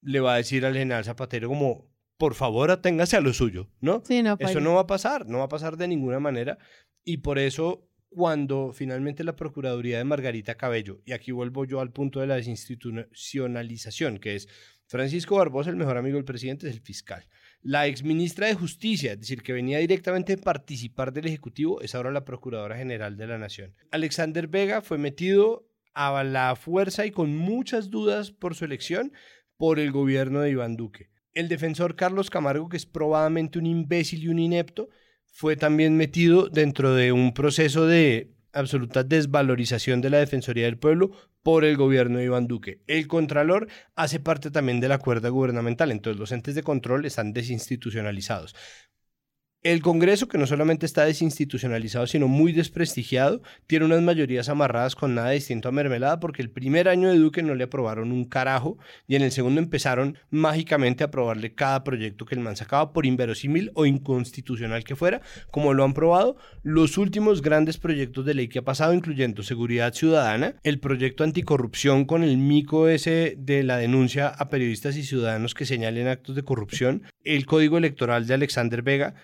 [0.02, 4.02] le va a decir al general Zapatero como, por favor, aténgase a lo suyo, ¿no?
[4.05, 6.59] Sí, no, Eso no va a pasar, no va a pasar de ninguna manera.
[7.05, 11.92] Y por eso cuando finalmente la Procuraduría de Margarita Cabello, y aquí vuelvo yo al
[11.92, 14.48] punto de la desinstitucionalización, que es
[14.87, 17.27] Francisco Barbosa, el mejor amigo del presidente, es el fiscal.
[17.61, 22.12] La exministra de Justicia, es decir, que venía directamente a participar del Ejecutivo, es ahora
[22.12, 23.75] la Procuradora General de la Nación.
[23.90, 29.12] Alexander Vega fue metido a la fuerza y con muchas dudas por su elección
[29.57, 31.11] por el gobierno de Iván Duque.
[31.33, 34.88] El defensor Carlos Camargo, que es probablemente un imbécil y un inepto,
[35.27, 41.11] fue también metido dentro de un proceso de absoluta desvalorización de la Defensoría del Pueblo
[41.46, 42.80] por el gobierno de Iván Duque.
[42.88, 47.32] El Contralor hace parte también de la cuerda gubernamental, entonces los entes de control están
[47.32, 48.56] desinstitucionalizados.
[49.66, 55.16] El Congreso, que no solamente está desinstitucionalizado, sino muy desprestigiado, tiene unas mayorías amarradas con
[55.16, 58.79] nada distinto a mermelada, porque el primer año de Duque no le aprobaron un carajo,
[59.09, 63.07] y en el segundo empezaron mágicamente a aprobarle cada proyecto que el man sacaba, por
[63.07, 68.46] inverosímil o inconstitucional que fuera, como lo han probado los últimos grandes proyectos de ley
[68.46, 73.79] que ha pasado, incluyendo seguridad ciudadana, el proyecto anticorrupción con el mico ese de la
[73.79, 78.83] denuncia a periodistas y ciudadanos que señalen actos de corrupción, el código electoral de Alexander
[78.83, 79.16] Vega,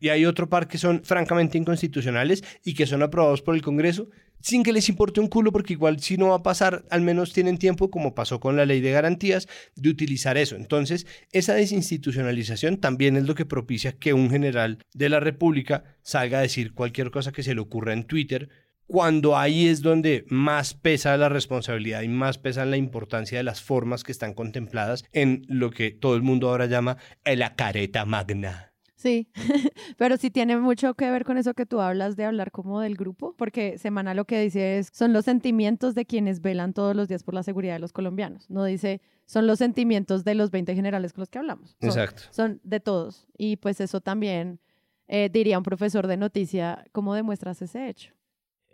[0.00, 4.08] y hay otro par que son francamente inconstitucionales y que son aprobados por el Congreso
[4.40, 7.32] sin que les importe un culo, porque igual si no va a pasar, al menos
[7.32, 10.54] tienen tiempo, como pasó con la ley de garantías, de utilizar eso.
[10.54, 16.38] Entonces, esa desinstitucionalización también es lo que propicia que un general de la República salga
[16.38, 18.48] a decir cualquier cosa que se le ocurra en Twitter,
[18.86, 23.60] cuando ahí es donde más pesa la responsabilidad y más pesa la importancia de las
[23.60, 28.75] formas que están contempladas en lo que todo el mundo ahora llama la careta magna.
[28.96, 29.28] Sí,
[29.98, 32.96] pero sí tiene mucho que ver con eso que tú hablas de hablar como del
[32.96, 37.06] grupo, porque Semana lo que dice es, son los sentimientos de quienes velan todos los
[37.06, 38.48] días por la seguridad de los colombianos.
[38.50, 41.76] No dice, son los sentimientos de los 20 generales con los que hablamos.
[41.80, 42.22] Son- Exacto.
[42.30, 43.28] Son de todos.
[43.36, 44.60] Y pues eso también
[45.08, 48.12] eh, diría un profesor de noticia, ¿cómo demuestras ese hecho?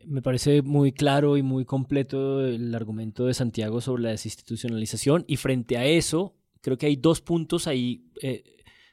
[0.07, 5.37] Me parece muy claro y muy completo el argumento de Santiago sobre la desinstitucionalización y
[5.37, 8.45] frente a eso creo que hay dos puntos ahí, eh,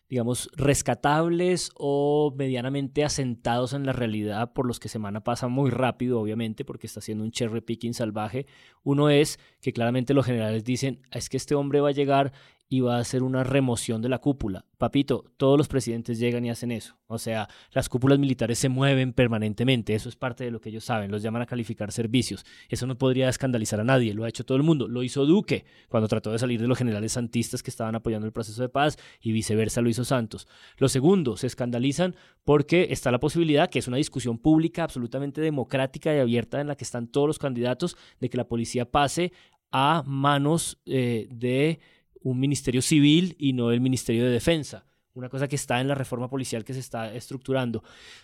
[0.09, 6.19] digamos, rescatables o medianamente asentados en la realidad por los que Semana pasa muy rápido,
[6.19, 8.47] obviamente, porque está haciendo un cherry picking salvaje.
[8.83, 12.33] Uno es que claramente los generales dicen, es que este hombre va a llegar
[12.71, 14.63] y va a hacer una remoción de la cúpula.
[14.77, 16.95] Papito, todos los presidentes llegan y hacen eso.
[17.07, 19.95] O sea, las cúpulas militares se mueven permanentemente.
[19.95, 21.09] Eso es parte de lo que ellos saben.
[21.09, 22.45] Los llaman a calificar servicios.
[22.69, 24.13] Eso no podría escandalizar a nadie.
[24.13, 24.87] Lo ha hecho todo el mundo.
[24.87, 28.31] Lo hizo Duque cuando trató de salir de los generales santistas que estaban apoyando el
[28.33, 30.47] proceso de paz y viceversa lo hizo Santos.
[30.77, 36.15] Lo segundo, se escandalizan porque está la posibilidad, que es una discusión pública absolutamente democrática
[36.15, 39.33] y abierta en la que están todos los candidatos, de que la policía pase
[39.71, 41.79] a manos eh, de
[42.21, 44.85] un ministerio civil y no el ministerio de defensa.
[45.13, 47.83] Una cosa que está en la reforma policial que se está estructurando.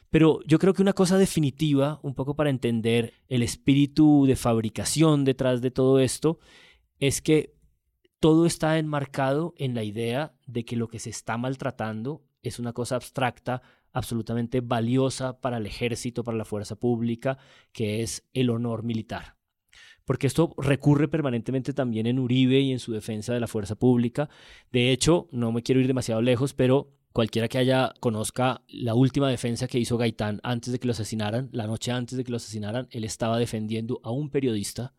[0.10, 5.25] Pero yo creo que una cosa definitiva, un poco para entender el espíritu de fabricación
[5.25, 6.39] detrás de todo esto,
[6.99, 7.55] es que
[8.19, 12.71] todo está enmarcado en la idea de que lo que se está maltratando es una
[12.71, 17.38] cosa abstracta, absolutamente valiosa para el ejército, para la fuerza pública,
[17.71, 19.36] que es el honor militar
[20.06, 24.30] porque esto recurre permanentemente también en Uribe y en su defensa de la fuerza pública.
[24.72, 29.30] De hecho, no me quiero ir demasiado lejos, pero cualquiera que haya conozca la última
[29.30, 32.38] defensa que hizo Gaitán antes de que lo asesinaran, la noche antes de que lo
[32.38, 34.94] asesinaran, él estaba defendiendo a un periodista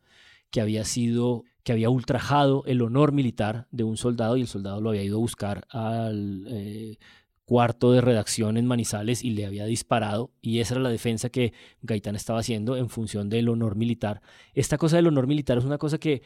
[0.51, 4.81] que había sido que había ultrajado el honor militar de un soldado y el soldado
[4.81, 6.97] lo había ido a buscar al eh,
[7.47, 11.55] cuarto de redacción en Manizales y le había disparado y esa era la defensa que
[11.81, 14.21] Gaitán estaba haciendo en función del honor militar.
[14.53, 16.23] Esta cosa del honor militar es una cosa que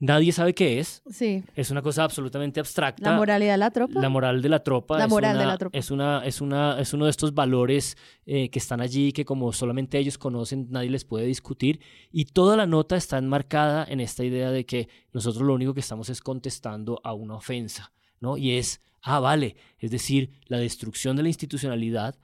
[0.00, 1.02] nadie sabe qué es.
[1.10, 1.44] Sí.
[1.54, 3.10] Es una cosa absolutamente abstracta.
[3.10, 4.00] La moralidad de la tropa.
[4.00, 4.98] La moral de la tropa.
[4.98, 5.78] La moral una, de la tropa.
[5.78, 9.52] Es, una, es, una, es uno de estos valores eh, que están allí, que como
[9.52, 11.80] solamente ellos conocen, nadie les puede discutir.
[12.10, 15.80] Y toda la nota está enmarcada en esta idea de que nosotros lo único que
[15.80, 18.38] estamos es contestando a una ofensa, ¿no?
[18.38, 22.16] Y es Ah, vale, es decir, la destrucción de la institucionalidad,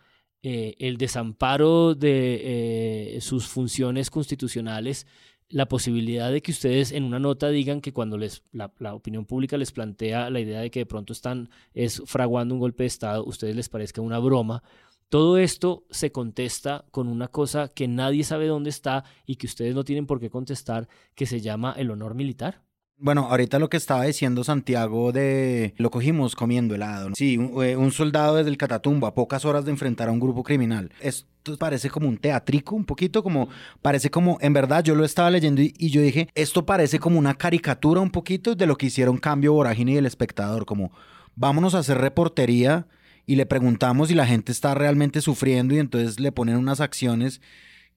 [0.42, 5.06] eh, el desamparo de eh, sus funciones constitucionales,
[5.48, 9.56] la posibilidad de que ustedes en una nota digan que cuando les, la, opinión pública
[9.56, 13.24] les plantea la idea de que de pronto están es fraguando un golpe de Estado,
[13.24, 14.62] ustedes les parezca una broma.
[15.08, 19.74] Todo esto se contesta con una cosa que nadie sabe dónde está y que ustedes
[19.74, 22.67] no tienen por qué contestar, que se llama el honor militar.
[23.00, 27.11] Bueno, ahorita lo que estaba diciendo Santiago de lo cogimos comiendo helado.
[27.14, 30.42] Sí, eh, un, soldado desde el Catatumbo a pocas horas de enfrentar a un grupo
[30.42, 30.90] criminal.
[31.00, 33.48] Esto parece como un teatrico, un poquito como,
[33.82, 37.20] parece como, en verdad yo lo estaba leyendo y, y yo dije, esto parece como
[37.20, 40.90] una caricatura un poquito de lo que hicieron Cambio Vorágine y el espectador, como
[41.37, 42.88] vámonos a hacer reportería
[43.26, 47.40] y le preguntamos si la gente está realmente sufriendo y entonces le ponen unas acciones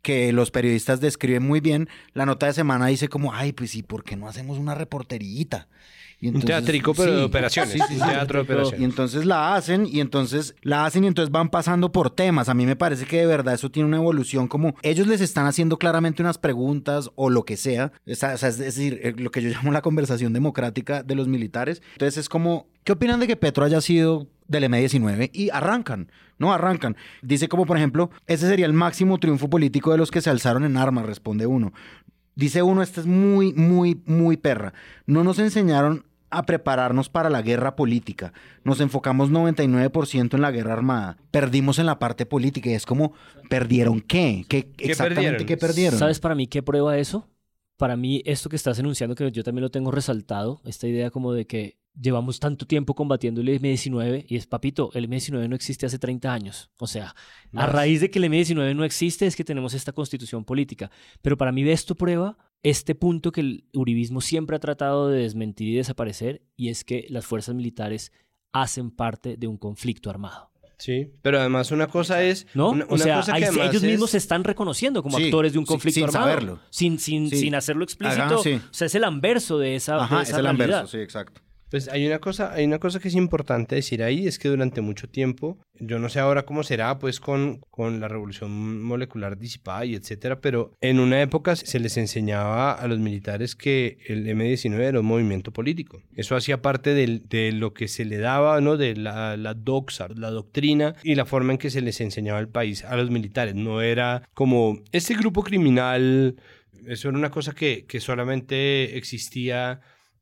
[0.01, 1.89] que los periodistas describen muy bien.
[2.13, 5.67] La nota de semana dice como, ay, pues sí, ¿por qué no hacemos una reporterita?
[6.23, 7.73] Y un teatrico, pero de operaciones.
[7.89, 8.79] Sí, teatro de operaciones.
[8.79, 12.47] Y entonces la hacen, y entonces la hacen, y entonces van pasando por temas.
[12.47, 15.47] A mí me parece que de verdad eso tiene una evolución como ellos les están
[15.47, 17.91] haciendo claramente unas preguntas o lo que sea.
[18.05, 21.81] O sea, es decir, eh, lo que yo llamo la conversación democrática de los militares.
[21.93, 26.53] Entonces es como, ¿qué opinan de que Petro haya sido del M19 y arrancan, ¿no?
[26.53, 26.95] Arrancan.
[27.21, 30.63] Dice como, por ejemplo, ese sería el máximo triunfo político de los que se alzaron
[30.63, 31.73] en armas, responde uno.
[32.35, 34.73] Dice uno, esta es muy, muy, muy perra.
[35.05, 38.33] No nos enseñaron a prepararnos para la guerra política.
[38.63, 41.17] Nos enfocamos 99% en la guerra armada.
[41.29, 43.13] Perdimos en la parte política y es como,
[43.49, 44.45] ¿perdieron qué?
[44.47, 45.45] ¿Qué, exactamente perdieron?
[45.45, 45.99] qué perdieron?
[45.99, 47.27] ¿Sabes para mí qué prueba eso?
[47.77, 51.33] Para mí esto que estás enunciando, que yo también lo tengo resaltado, esta idea como
[51.33, 55.86] de que llevamos tanto tiempo combatiendo el M19 y es, papito, el M19 no existe
[55.86, 56.69] hace 30 años.
[56.77, 57.15] O sea,
[57.54, 60.91] a raíz de que el M19 no existe es que tenemos esta constitución política.
[61.21, 65.69] Pero para mí esto prueba este punto que el uribismo siempre ha tratado de desmentir
[65.69, 68.12] y desaparecer, y es que las fuerzas militares
[68.51, 70.51] hacen parte de un conflicto armado.
[70.77, 72.47] Sí, pero además una cosa es...
[72.56, 72.75] ¿No?
[72.89, 76.25] o sea, ellos mismos se están reconociendo como actores de un conflicto sin, armado.
[76.25, 76.60] Saberlo.
[76.71, 78.39] Sin, sin, sin hacerlo explícito.
[78.39, 81.41] o sea, es el anverso de esa, Ajá, es el anverso, sí, exacto.
[81.71, 84.81] Pues hay una cosa, hay una cosa que es importante decir ahí, es que durante
[84.81, 89.86] mucho tiempo, yo no sé ahora cómo será pues con, con la revolución molecular disipada
[89.86, 94.79] y etcétera, pero en una época se les enseñaba a los militares que el M19
[94.81, 96.03] era un movimiento político.
[96.13, 98.76] Eso hacía parte de, lo que se le daba, ¿no?
[98.76, 102.49] De la, la doxa, la doctrina y la forma en que se les enseñaba al
[102.49, 103.55] país a los militares.
[103.55, 106.36] No era como este grupo criminal,
[106.86, 109.80] eso era una cosa que, que solamente existía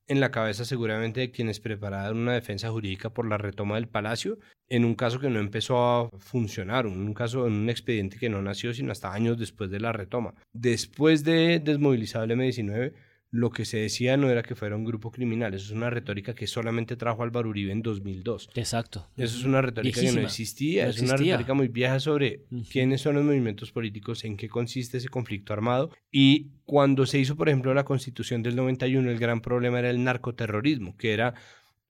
[0.10, 4.40] en la cabeza seguramente de quienes prepararon una defensa jurídica por la retoma del palacio,
[4.68, 8.30] en un caso que no empezó a funcionar, en un caso, en un expediente que
[8.30, 10.34] no nació sino hasta años después de la retoma.
[10.52, 12.94] Después de desmovilizado el M-19,
[13.32, 16.34] lo que se decía no era que fuera un grupo criminal, eso es una retórica
[16.34, 18.50] que solamente trajo Álvaro Uribe en 2002.
[18.56, 19.08] Exacto.
[19.18, 23.02] Eso es una retórica que no existía, No es una retórica muy vieja sobre quiénes
[23.02, 25.92] son los movimientos políticos, en qué consiste ese conflicto armado.
[26.12, 30.04] Y cuando se hizo, por ejemplo, la constitución del 91, el gran problema era el
[30.04, 31.36] narcoterrorismo, que era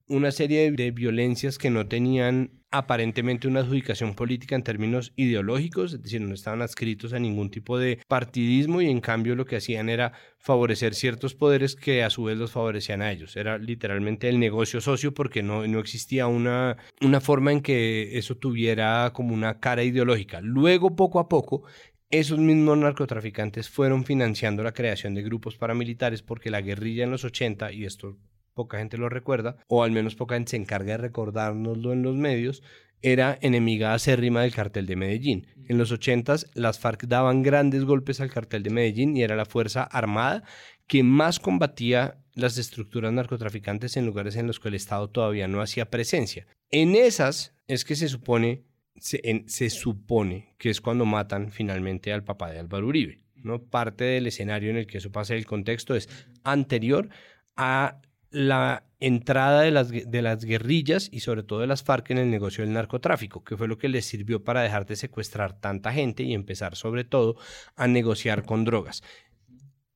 [0.09, 6.03] una serie de, violencias que no tenían aparentemente una adjudicación política en términos ideológicos, es
[6.03, 9.87] decir, no estaban adscritos a ningún tipo de partidismo y en cambio lo que hacían
[9.89, 13.35] era favorecer ciertos poderes que a su vez los favorecían a ellos.
[13.37, 18.35] Era literalmente el negocio socio porque no, no existía una, una forma en que eso
[18.35, 20.41] tuviera como una cara ideológica.
[20.41, 21.63] Luego, poco a poco,
[22.11, 27.23] esos mismos narcotraficantes fueron financiando la creación de grupos paramilitares porque la guerrilla en los
[27.23, 28.17] 80, y esto
[28.59, 32.15] poca gente lo recuerda, o al menos poca gente se encarga de recordárnoslo en los
[32.15, 32.61] medios,
[33.01, 35.47] era enemiga acérrima del cartel de Medellín.
[35.69, 39.45] En los 80 las FARC daban grandes golpes al cartel de Medellín y era la
[39.45, 40.43] fuerza armada
[40.87, 45.61] que más combatía las estructuras narcotraficantes en lugares en los que el Estado todavía no
[45.61, 46.45] hacía presencia.
[46.71, 48.63] En esas es que se supone,
[48.97, 53.19] se, en- se supone que es cuando matan finalmente al papá de Álvaro Uribe.
[53.41, 53.63] ¿no?
[53.63, 56.09] Parte del escenario en el que eso pasa, el contexto es
[56.43, 57.07] anterior
[57.55, 58.01] a
[58.31, 62.29] la entrada de las, de las guerrillas y sobre todo de las FARC en el
[62.29, 66.23] negocio del narcotráfico, que fue lo que les sirvió para dejar de secuestrar tanta gente
[66.23, 67.37] y empezar sobre todo
[67.75, 69.03] a negociar con drogas.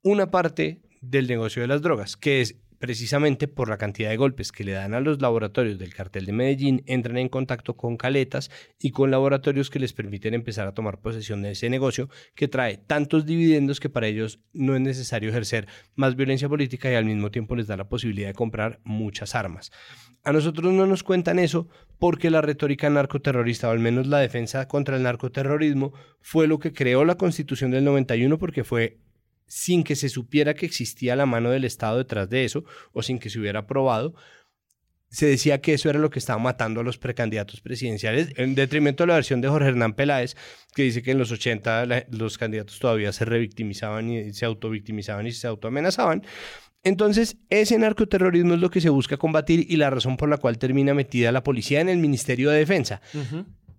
[0.02, 4.52] Una parte del negocio de las drogas, que es precisamente por la cantidad de golpes
[4.52, 8.52] que le dan a los laboratorios del cartel de Medellín, entran en contacto con caletas
[8.78, 12.76] y con laboratorios que les permiten empezar a tomar posesión de ese negocio que trae
[12.76, 15.66] tantos dividendos que para ellos no es necesario ejercer
[15.96, 19.72] más violencia política y al mismo tiempo les da la posibilidad de comprar muchas armas.
[20.26, 21.70] A nosotros no nos cuentan eso
[22.00, 26.74] porque la retórica narcoterrorista, o al menos la defensa contra el narcoterrorismo, fue lo que
[26.74, 28.98] creó la constitución del 91 porque fue
[29.48, 33.20] sin que se supiera que existía la mano del Estado detrás de eso o sin
[33.20, 34.14] que se hubiera probado,
[35.10, 39.04] se decía que eso era lo que estaba matando a los precandidatos presidenciales, en detrimento
[39.04, 40.36] de la versión de Jorge Hernán Peláez,
[40.74, 45.28] que dice que en los 80 la- los candidatos todavía se revictimizaban y se autovictimizaban
[45.28, 46.24] y se autoamenazaban.
[46.84, 50.58] Entonces, ese narcoterrorismo es lo que se busca combatir y la razón por la cual
[50.58, 53.00] termina metida la policía en el Ministerio de Defensa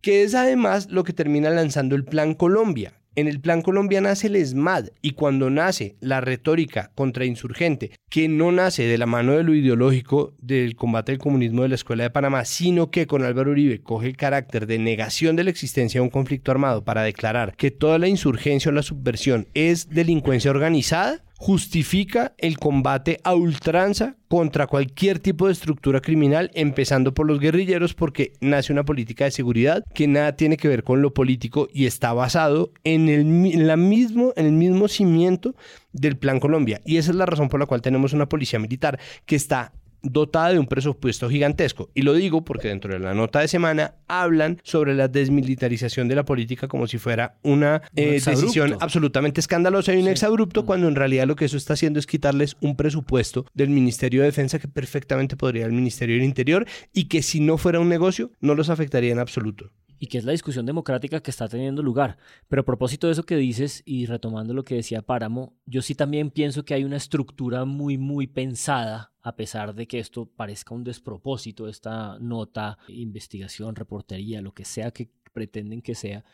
[0.00, 2.94] que es además lo que termina lanzando el Plan Colombia.
[3.16, 8.50] En el Plan Colombia nace el ESMAD y cuando nace la retórica contrainsurgente, que no
[8.50, 12.10] nace de la mano de lo ideológico del combate del comunismo de la Escuela de
[12.10, 16.02] Panamá, sino que con Álvaro Uribe coge el carácter de negación de la existencia de
[16.02, 21.22] un conflicto armado para declarar que toda la insurgencia o la subversión es delincuencia organizada,
[21.36, 27.94] justifica el combate a ultranza contra cualquier tipo de estructura criminal, empezando por los guerrilleros,
[27.94, 31.86] porque nace una política de seguridad que nada tiene que ver con lo político y
[31.86, 35.54] está basado en el, mismo, en el mismo cimiento
[35.92, 36.80] del Plan Colombia.
[36.84, 39.72] Y esa es la razón por la cual tenemos una policía militar que está
[40.04, 41.90] dotada de un presupuesto gigantesco.
[41.94, 46.14] Y lo digo porque dentro de la nota de semana hablan sobre la desmilitarización de
[46.14, 50.94] la política como si fuera una eh, decisión absolutamente escandalosa y un exabrupto, cuando en
[50.94, 54.68] realidad lo que eso está haciendo es quitarles un presupuesto del Ministerio de Defensa que
[54.68, 58.70] perfectamente podría el Ministerio del Interior y que si no fuera un negocio no los
[58.70, 59.70] afectaría en absoluto.
[59.98, 62.18] Y que es la discusión democrática que está teniendo lugar.
[62.48, 65.94] Pero a propósito de eso que dices y retomando lo que decía Páramo, yo sí
[65.94, 70.74] también pienso que hay una estructura muy, muy pensada, a pesar de que esto parezca
[70.74, 76.24] un despropósito, esta nota, investigación, reportería, lo que sea que pretenden que sea.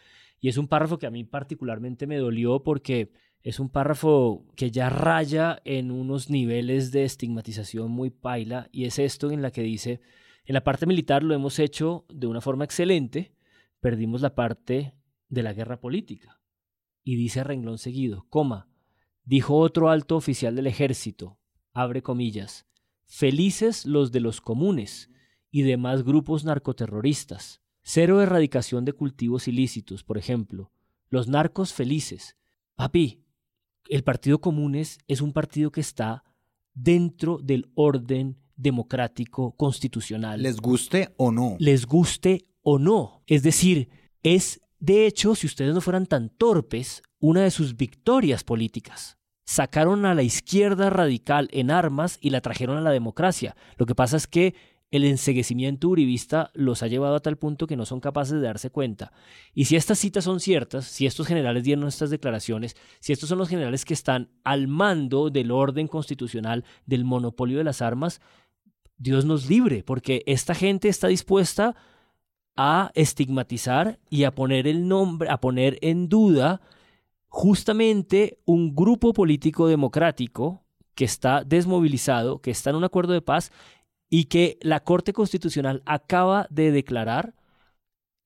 [0.41, 4.71] Y es un párrafo que a mí particularmente me dolió porque es un párrafo que
[4.71, 9.63] ya raya en unos niveles de estigmatización muy paila y es esto en la que
[9.63, 10.01] dice,
[10.45, 13.33] en la parte militar lo hemos hecho de una forma excelente,
[13.81, 14.95] perdimos la parte
[15.29, 16.41] de la guerra política.
[17.03, 18.69] Y dice a renglón seguido, coma,
[19.25, 21.39] dijo otro alto oficial del ejército,
[21.73, 22.67] abre comillas,
[23.07, 25.11] felices los de los comunes
[25.51, 30.71] y demás grupos narcoterroristas, cero erradicación de cultivos ilícitos, por ejemplo,
[31.09, 32.37] los narcos felices.
[32.77, 33.25] Papi,
[33.89, 36.23] el Partido Comunes es un partido que está
[36.75, 40.43] dentro del orden democrático constitucional.
[40.43, 41.57] Les guste o no.
[41.59, 43.23] Les guste o no.
[43.27, 43.89] Es decir,
[44.23, 49.19] es, de hecho, si ustedes no fueran tan torpes, una de sus victorias políticas.
[49.45, 53.57] Sacaron a la izquierda radical en armas y la trajeron a la democracia.
[53.77, 54.55] Lo que pasa es que
[54.91, 58.71] el enseguecimiento uribista los ha llevado a tal punto que no son capaces de darse
[58.71, 59.13] cuenta.
[59.55, 63.39] Y si estas citas son ciertas, si estos generales dieron estas declaraciones, si estos son
[63.39, 68.21] los generales que están al mando del orden constitucional, del monopolio de las armas,
[68.99, 71.77] Dios nos libre, porque esta gente está dispuesta
[72.63, 76.61] a estigmatizar y a poner el nombre, a poner en duda
[77.29, 80.63] justamente un grupo político democrático
[80.95, 83.51] que está desmovilizado, que está en un acuerdo de paz
[84.11, 87.35] y que la Corte Constitucional acaba de declarar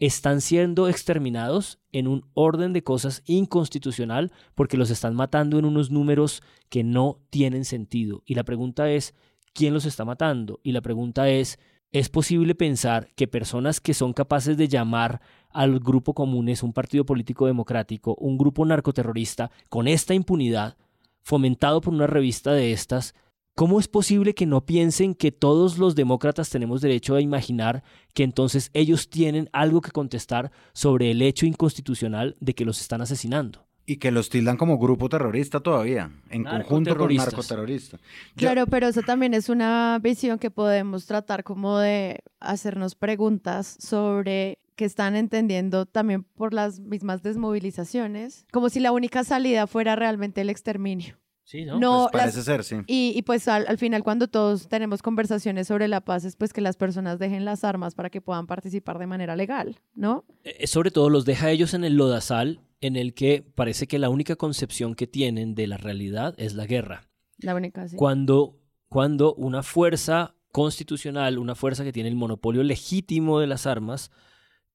[0.00, 5.92] están siendo exterminados en un orden de cosas inconstitucional porque los están matando en unos
[5.92, 8.24] números que no tienen sentido.
[8.26, 9.14] Y la pregunta es,
[9.52, 10.58] ¿quién los está matando?
[10.64, 11.60] Y la pregunta es,
[11.94, 15.20] ¿es posible pensar que personas que son capaces de llamar
[15.50, 20.76] al grupo comunes un partido político democrático, un grupo narcoterrorista, con esta impunidad,
[21.22, 23.14] fomentado por una revista de estas,
[23.56, 28.24] ¿Cómo es posible que no piensen que todos los demócratas tenemos derecho a imaginar que
[28.24, 33.63] entonces ellos tienen algo que contestar sobre el hecho inconstitucional de que los están asesinando?
[33.86, 37.98] Y que los tildan como grupo terrorista todavía, en conjunto con narcoterrorista.
[38.34, 44.58] Claro, pero eso también es una visión que podemos tratar como de hacernos preguntas sobre
[44.74, 50.40] que están entendiendo también por las mismas desmovilizaciones, como si la única salida fuera realmente
[50.40, 51.16] el exterminio.
[51.44, 52.08] Sí, ¿no?
[52.10, 52.76] Pues parece ser, sí.
[52.86, 56.76] Y, pues al, final cuando todos tenemos conversaciones sobre la paz es pues que las
[56.76, 60.24] personas dejen las armas para que puedan participar de manera legal, ¿no?
[60.42, 64.10] Eh, sobre todo los deja ellos en el lodazal en el que parece que la
[64.10, 67.08] única concepción que tienen de la realidad es la guerra.
[67.38, 67.96] La única, sí.
[67.96, 68.60] Cuando,
[68.90, 74.10] cuando una fuerza constitucional, una fuerza que tiene el monopolio legítimo de las armas,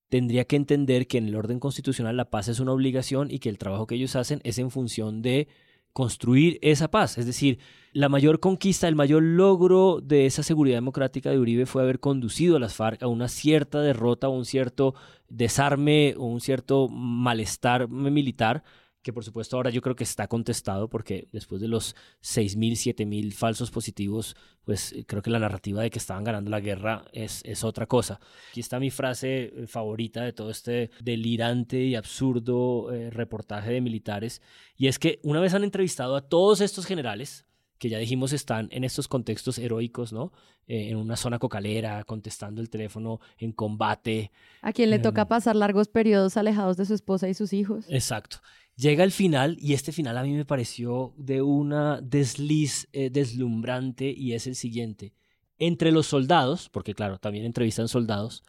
[0.10, 3.50] tendría que entender que en el orden constitucional la paz es una obligación y que
[3.50, 5.48] el trabajo que ellos hacen es en función de
[5.94, 7.18] construir esa paz.
[7.18, 7.60] Es decir,
[7.92, 12.58] la mayor conquista, el mayor logro de esa seguridad democrática de Uribe fue haber conducido
[12.58, 14.94] a las FARC a una cierta derrota, un cierto
[15.30, 18.64] desarme o un cierto malestar militar
[19.02, 23.32] que por supuesto ahora yo creo que está contestado porque después de los 6.000, 7.000
[23.32, 24.36] falsos positivos,
[24.66, 27.86] pues eh, creo que la narrativa de que estaban ganando la guerra es, es otra
[27.86, 28.20] cosa.
[28.52, 33.82] Aquí está mi frase eh, favorita de todo este delirante y absurdo eh, reportaje de
[33.82, 34.42] militares,
[34.76, 37.46] y es que una vez han entrevistado a todos estos generales,
[37.78, 40.34] que ya dijimos están en estos contextos heroicos, ¿no?
[40.68, 44.32] en una zona cocalera, contestando el teléfono en combate.
[44.62, 47.86] A quien le toca pasar largos periodos alejados de su esposa y sus hijos.
[47.90, 48.38] Exacto.
[48.80, 54.10] Llega el final y este final a mí me pareció de una desliz eh, deslumbrante
[54.10, 55.12] y es el siguiente.
[55.58, 58.42] Entre los soldados, porque claro, también entrevistan soldados,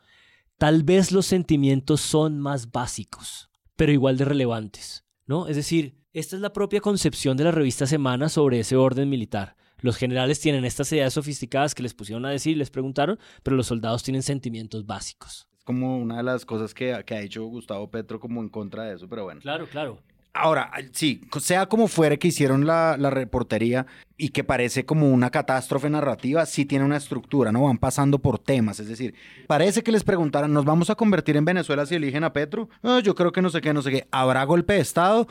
[0.57, 5.49] tal vez los sentimientos son más básicos, pero igual de relevantes, ¿no?
[5.49, 9.57] Es decir, esta es la propia concepción de la revista Semana sobre ese orden militar.
[9.81, 13.66] Los generales tienen estas ideas sofisticadas que les pusieron a decir, les preguntaron, pero los
[13.66, 15.49] soldados tienen sentimientos básicos.
[15.59, 18.85] Es como una de las cosas que, que ha hecho Gustavo Petro como en contra
[18.85, 19.41] de eso, pero bueno.
[19.41, 20.01] Claro, claro.
[20.33, 25.91] Ahora, sí, sea como fuere que hicieron la, reportería y que parece como una catástrofe
[25.91, 27.64] narrativa, sí tiene una estructura, ¿no?
[27.64, 29.14] Van pasando por temas, es decir,
[29.49, 32.68] parece que les preguntaran, ¿nos vamos a convertir en Venezuela si eligen a Petro?
[32.83, 34.09] Ah, yo creo que no sé qué, no sé qué.
[34.12, 35.26] ¿Habrá golpe de Estado?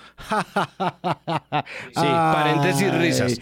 [1.95, 3.39] sí, paréntesis, risas.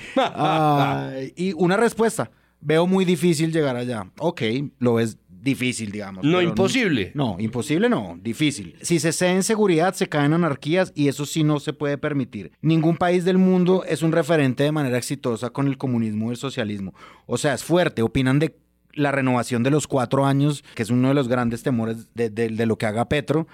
[1.36, 2.30] y una respuesta,
[2.62, 4.12] veo muy difícil llegar allá.
[4.20, 4.42] Ok,
[4.80, 6.24] lo ves difícil, digamos.
[6.24, 7.12] No imposible.
[7.16, 8.76] No, imposible no, difícil.
[8.82, 12.52] Si se cede en seguridad, se caen anarquías y eso sí no se puede permitir.
[12.62, 16.38] Ningún país del mundo es un referente de manera exitosa con el comunismo o el
[16.38, 16.94] socialismo.
[17.26, 18.02] O sea, es fuerte.
[18.02, 18.56] Opinan de
[18.94, 22.66] la renovación de los cuatro años, que es uno de los grandes temores de, de
[22.66, 23.48] lo que haga Petro.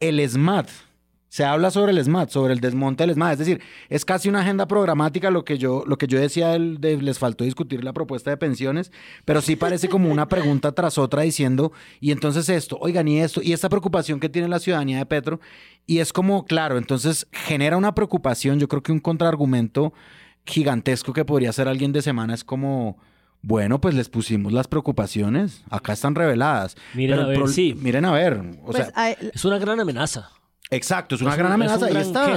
[0.00, 0.68] El SMAT,
[1.36, 3.32] se habla sobre el SMAT, sobre el desmonte del SMAT.
[3.32, 3.60] Es decir,
[3.90, 7.44] es casi una agenda programática lo que yo, lo que yo decía, de, les faltó
[7.44, 8.90] discutir la propuesta de pensiones,
[9.26, 13.42] pero sí parece como una pregunta tras otra diciendo, y entonces esto, oigan, y esto,
[13.42, 15.38] y esta preocupación que tiene la ciudadanía de Petro,
[15.84, 19.92] y es como, claro, entonces genera una preocupación, yo creo que un contraargumento
[20.46, 22.96] gigantesco que podría ser alguien de semana es como...
[23.42, 25.62] Bueno, pues les pusimos las preocupaciones.
[25.70, 26.74] Acá están reveladas.
[26.94, 27.76] Miren a ver, sí.
[27.78, 28.42] Miren a ver.
[28.62, 30.30] O pues sea, es una gran amenaza.
[30.70, 31.86] Exacto, es una gran amenaza.
[31.86, 32.36] Ahí está,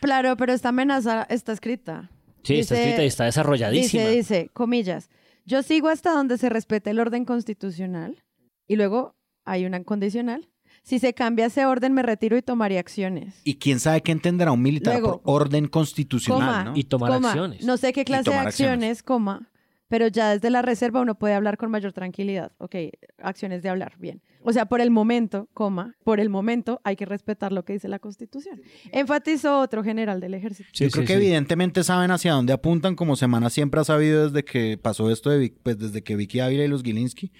[0.00, 2.10] Claro, pero esta amenaza está escrita.
[2.42, 4.04] Sí, está escrita y está desarrolladísima.
[4.04, 5.10] Dice, dice, comillas,
[5.44, 8.22] yo sigo hasta donde se respete el orden constitucional
[8.66, 10.48] y luego hay una condicional.
[10.84, 13.40] Si se cambia ese orden, me retiro y tomaré acciones.
[13.44, 16.72] Y quién sabe qué entenderá un militar por orden constitucional, ¿no?
[16.74, 17.64] Y tomar acciones.
[17.64, 19.48] No sé qué clase de acciones, coma,
[19.86, 22.52] pero ya desde la reserva uno puede hablar con mayor tranquilidad.
[22.58, 22.74] Ok,
[23.18, 24.22] acciones de hablar, bien.
[24.44, 27.88] O sea, por el momento, coma, por el momento hay que respetar lo que dice
[27.88, 28.60] la Constitución.
[28.92, 30.68] Enfatizó otro general del ejército.
[30.72, 34.78] Yo creo que evidentemente saben hacia dónde apuntan, como Semana siempre ha sabido desde que
[34.78, 37.32] pasó esto, de, Vic- pues desde que Vicky Ávila y los Gilinski.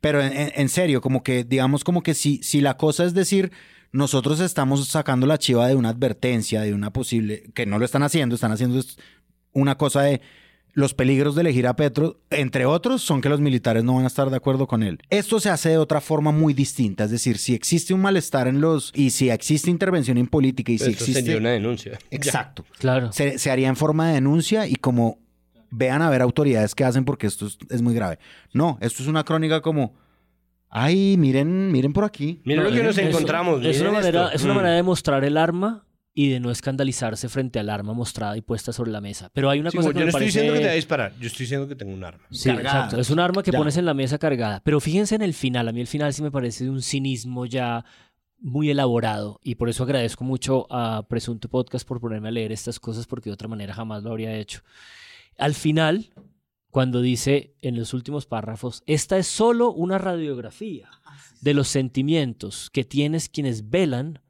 [0.00, 3.14] Pero en, en- en serio, como que, digamos, como que si, si la cosa es
[3.14, 3.52] decir,
[3.92, 8.02] nosotros estamos sacando la chiva de una advertencia, de una posible, que no lo están
[8.02, 8.80] haciendo, están haciendo
[9.52, 10.20] una cosa de
[10.72, 14.06] los peligros de elegir a Petro, entre otros, son que los militares no van a
[14.06, 14.98] estar de acuerdo con él.
[15.10, 18.60] Esto se hace de otra forma muy distinta, es decir, si existe un malestar en
[18.60, 21.20] los, y si existe intervención en política y si existe...
[21.22, 21.98] sería una denuncia.
[22.10, 22.64] Exacto.
[22.78, 23.12] Claro.
[23.12, 25.18] Se, se haría en forma de denuncia y como
[25.70, 28.18] vean a ver autoridades que hacen porque esto es, es muy grave.
[28.52, 29.94] No, esto es una crónica como,
[30.68, 32.40] ay, miren, miren por aquí.
[32.44, 33.64] Miren lo que nos encontramos.
[33.64, 34.56] Es una, manera, es una Mm.
[34.56, 38.72] manera de mostrar el arma y de no escandalizarse frente al arma mostrada y puesta
[38.72, 39.30] sobre la mesa.
[39.32, 40.38] Pero hay una Sí, cosa que yo me no estoy parece...
[40.38, 42.24] diciendo que te voy a disparar, yo estoy diciendo que tengo un arma.
[42.30, 43.00] Sí, exacto.
[43.00, 44.60] Es un arma que pones en la mesa cargada.
[44.64, 45.68] Pero fíjense en el final.
[45.68, 47.84] A mí el final sí me parece de un cinismo ya
[48.38, 49.38] muy elaborado.
[49.44, 53.30] Y por eso agradezco mucho a Presunto Podcast por ponerme a leer estas cosas porque
[53.30, 54.62] de otra manera jamás lo habría hecho.
[55.38, 56.10] Al final,
[56.70, 60.88] cuando dice en los últimos párrafos, esta es solo una radiografía
[61.40, 64.20] de los sentimientos que tienes quienes velan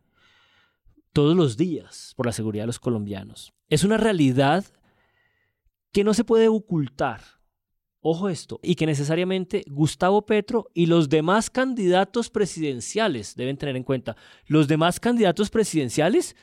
[1.12, 3.52] todos los días por la seguridad de los colombianos.
[3.68, 4.64] Es una realidad
[5.92, 7.20] que no se puede ocultar.
[8.02, 13.82] Ojo esto, y que necesariamente Gustavo Petro y los demás candidatos presidenciales deben tener en
[13.82, 14.16] cuenta.
[14.46, 16.34] Los demás candidatos presidenciales,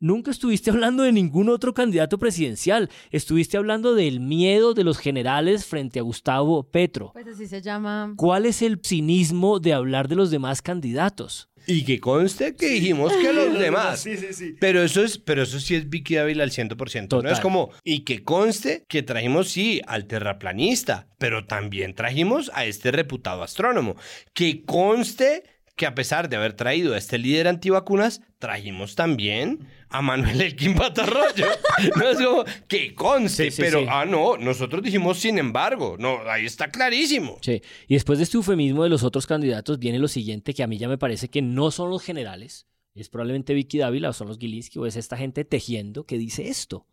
[0.00, 5.64] nunca estuviste hablando de ningún otro candidato presidencial, estuviste hablando del miedo de los generales
[5.64, 7.12] frente a Gustavo Petro.
[7.14, 8.12] Pues así se llama.
[8.16, 11.47] ¿Cuál es el cinismo de hablar de los demás candidatos?
[11.68, 14.00] Y que conste que dijimos que los demás.
[14.00, 14.56] Sí, sí, sí.
[14.58, 16.76] Pero eso es, pero eso sí es Vicky Ávila al 100%.
[16.76, 17.40] No es Total.
[17.42, 23.42] como, y que conste que trajimos, sí, al terraplanista, pero también trajimos a este reputado
[23.42, 23.96] astrónomo.
[24.32, 25.42] Que conste
[25.78, 30.74] que a pesar de haber traído a este líder antivacunas, trajimos también a Manuel Elkin
[30.74, 31.46] Patarroyo.
[31.96, 33.86] no es como, que conste, Sí, sí, pero, sí.
[33.88, 35.96] ah, no, nosotros dijimos sin embargo.
[35.98, 37.38] No, ahí está clarísimo.
[37.40, 37.62] Sí.
[37.86, 40.76] Y después de este eufemismo de los otros candidatos viene lo siguiente que a mí
[40.76, 44.38] ya me parece que no son los generales, es probablemente Vicky Dávila o son los
[44.38, 46.84] Gilinski o es esta gente tejiendo que dice esto.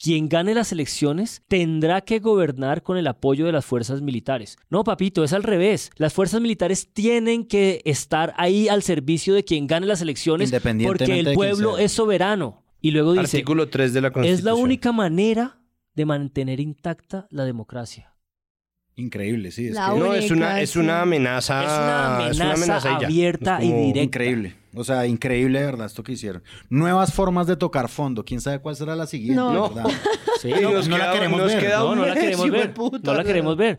[0.00, 4.56] Quien gane las elecciones tendrá que gobernar con el apoyo de las fuerzas militares.
[4.70, 5.90] No, papito, es al revés.
[5.96, 10.52] Las fuerzas militares tienen que estar ahí al servicio de quien gane las elecciones
[10.84, 12.62] porque el pueblo es soberano.
[12.80, 14.38] Y luego dice, Artículo 3 de la Constitución.
[14.38, 15.58] es la única manera
[15.96, 18.14] de mantener intacta la democracia.
[18.94, 19.66] Increíble, sí.
[19.68, 21.60] Es La que- No, es una, es una amenaza.
[22.30, 24.00] Es una amenaza abierta Es y directa.
[24.02, 24.54] Increíble.
[24.78, 26.42] O sea, increíble, de verdad, esto que hicieron.
[26.70, 28.24] Nuevas formas de tocar fondo.
[28.24, 29.34] ¿Quién sabe cuál será la siguiente?
[29.42, 29.68] No.
[29.74, 29.90] verdad?
[30.40, 31.60] Sí, no, nos no la queremos nos ver.
[31.60, 32.72] queda no, la queremos ver.
[32.72, 33.10] puta.
[33.10, 33.78] No la queremos ver.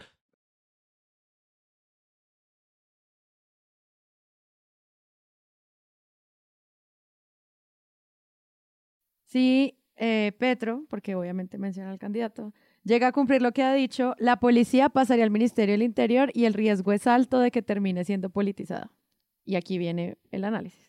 [9.24, 14.16] Si eh, Petro, porque obviamente menciona al candidato, llega a cumplir lo que ha dicho,
[14.18, 18.04] la policía pasaría al Ministerio del Interior y el riesgo es alto de que termine
[18.04, 18.92] siendo politizado.
[19.46, 20.89] Y aquí viene el análisis.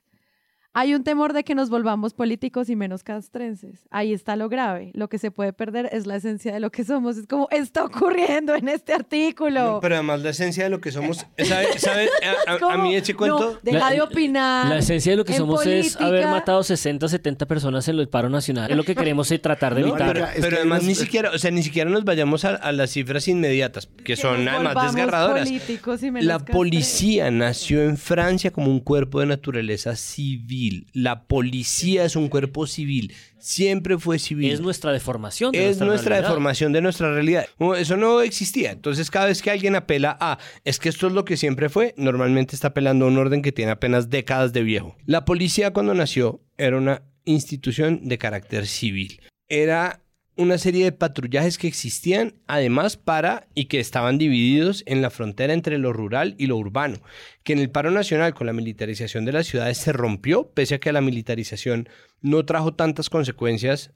[0.72, 3.80] Hay un temor de que nos volvamos políticos y menos castrenses.
[3.90, 4.92] Ahí está lo grave.
[4.94, 7.16] Lo que se puede perder es la esencia de lo que somos.
[7.16, 9.60] Es como está ocurriendo en este artículo.
[9.72, 11.26] No, pero además la esencia de lo que somos.
[11.26, 13.52] A, a- a mí ese cuento.
[13.54, 14.66] No, deja La- de opinar.
[14.68, 18.28] La esencia de lo que somos es haber matado 60, 70 personas en el paro
[18.28, 18.70] nacional.
[18.70, 20.30] Es lo que queremos es tratar de No, evitar.
[20.40, 23.86] pero, además ni siquiera, o sea, ni siquiera nos vayamos a, a las cifras inmediatas,
[23.86, 25.48] que, Que son además desgarradoras.
[25.48, 26.54] políticos y menos La castrenses.
[26.56, 30.59] policía nació en Francia como un cuerpo de naturaleza civil.
[30.92, 33.12] La policía es un cuerpo civil.
[33.38, 34.52] Siempre fue civil.
[34.52, 35.52] Es nuestra deformación.
[35.52, 36.28] de es nuestra realidad.
[36.28, 37.46] deformación de nuestra realidad.
[37.78, 38.72] Eso no existía.
[38.72, 41.94] Entonces, cada vez que alguien apela a es que esto es lo que siempre fue,
[41.96, 44.96] normalmente está apelando a un orden que tiene apenas décadas de viejo.
[45.06, 49.20] La policía, cuando nació, era una institución de carácter civil.
[49.48, 49.99] Era
[50.40, 55.52] una serie de patrullajes que existían además para y que estaban divididos en la frontera
[55.52, 56.98] entre lo rural y lo urbano,
[57.44, 60.80] que en el paro nacional con la militarización de las ciudades se rompió, pese a
[60.80, 61.90] que la militarización
[62.22, 63.92] no trajo tantas consecuencias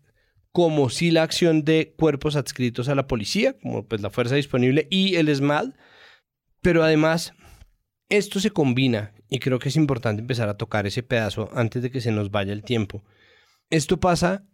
[0.52, 4.86] como si la acción de cuerpos adscritos a la policía, como pues la fuerza disponible
[4.90, 5.70] y el SMAD,
[6.60, 7.32] pero además
[8.10, 11.90] esto se combina y creo que es importante empezar a tocar ese pedazo antes de
[11.90, 13.02] que se nos vaya el tiempo.
[13.70, 14.44] Esto pasa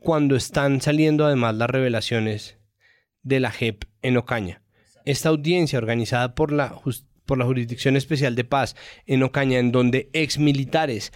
[0.00, 2.58] cuando están saliendo además las revelaciones
[3.22, 4.62] de la JEP en Ocaña.
[5.04, 6.80] Esta audiencia organizada por la,
[7.26, 8.76] por la Jurisdicción Especial de Paz
[9.06, 11.12] en Ocaña, en donde exmilitares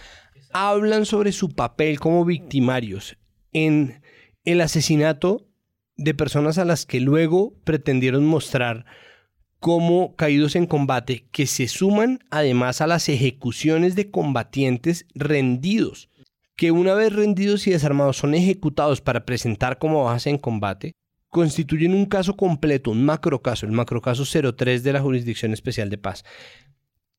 [0.53, 3.17] hablan sobre su papel como victimarios
[3.53, 4.01] en
[4.45, 5.47] el asesinato
[5.95, 8.85] de personas a las que luego pretendieron mostrar
[9.59, 16.09] como caídos en combate que se suman además a las ejecuciones de combatientes rendidos,
[16.57, 20.95] que una vez rendidos y desarmados son ejecutados para presentar como bajas en combate,
[21.29, 26.25] constituyen un caso completo, un macrocaso, el macrocaso 03 de la Jurisdicción Especial de Paz.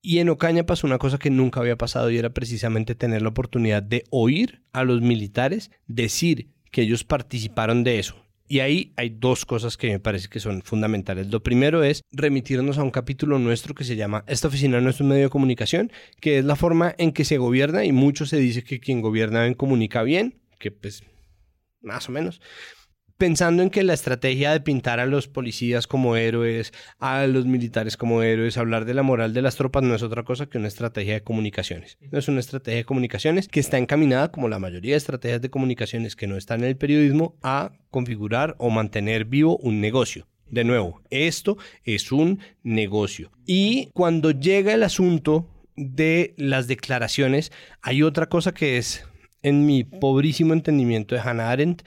[0.02, 3.28] Y en Ocaña pasó una cosa que nunca había pasado y era precisamente tener la
[3.28, 8.16] oportunidad de oír a los militares decir que ellos participaron de eso.
[8.48, 11.28] Y ahí hay dos cosas que me parece que son fundamentales.
[11.28, 15.00] Lo primero es remitirnos a un capítulo nuestro que se llama Esta oficina no es
[15.00, 18.38] un medio de comunicación, que es la forma en que se gobierna y mucho se
[18.38, 21.04] dice que quien gobierna bien comunica bien, que pues
[21.82, 22.40] más o menos
[23.18, 27.96] pensando en que la estrategia de pintar a los policías como héroes, a los militares
[27.96, 30.68] como héroes, hablar de la moral de las tropas no es otra cosa que una
[30.68, 31.98] estrategia de comunicaciones.
[32.12, 35.50] No es una estrategia de comunicaciones que está encaminada, como la mayoría de estrategias de
[35.50, 40.28] comunicaciones que no están en el periodismo, a configurar o mantener vivo un negocio.
[40.48, 43.32] De nuevo, esto es un negocio.
[43.44, 45.46] Y cuando llega el asunto
[45.76, 47.52] de las declaraciones,
[47.82, 49.04] hay otra cosa que es,
[49.42, 51.82] en mi pobrísimo entendimiento de Hannah Arendt,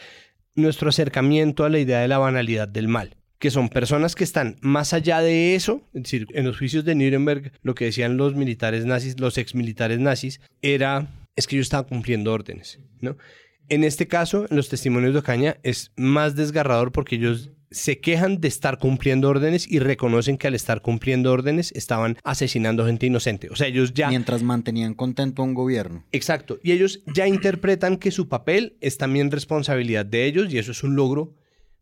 [0.56, 4.58] nuestro acercamiento a la idea de la banalidad del mal que son personas que están
[4.62, 8.36] más allá de eso, es decir, en los juicios de Nuremberg lo que decían los
[8.36, 13.18] militares nazis, los exmilitares nazis, era, es que ellos estaban cumpliendo órdenes, ¿no?
[13.68, 18.42] En este caso, en los testimonios de Ocaña, es más desgarrador porque ellos se quejan
[18.42, 23.50] de estar cumpliendo órdenes y reconocen que al estar cumpliendo órdenes estaban asesinando gente inocente.
[23.50, 24.10] O sea, ellos ya...
[24.10, 26.04] Mientras mantenían contento a un gobierno.
[26.12, 26.60] Exacto.
[26.62, 30.84] Y ellos ya interpretan que su papel es también responsabilidad de ellos y eso es
[30.84, 31.34] un logro,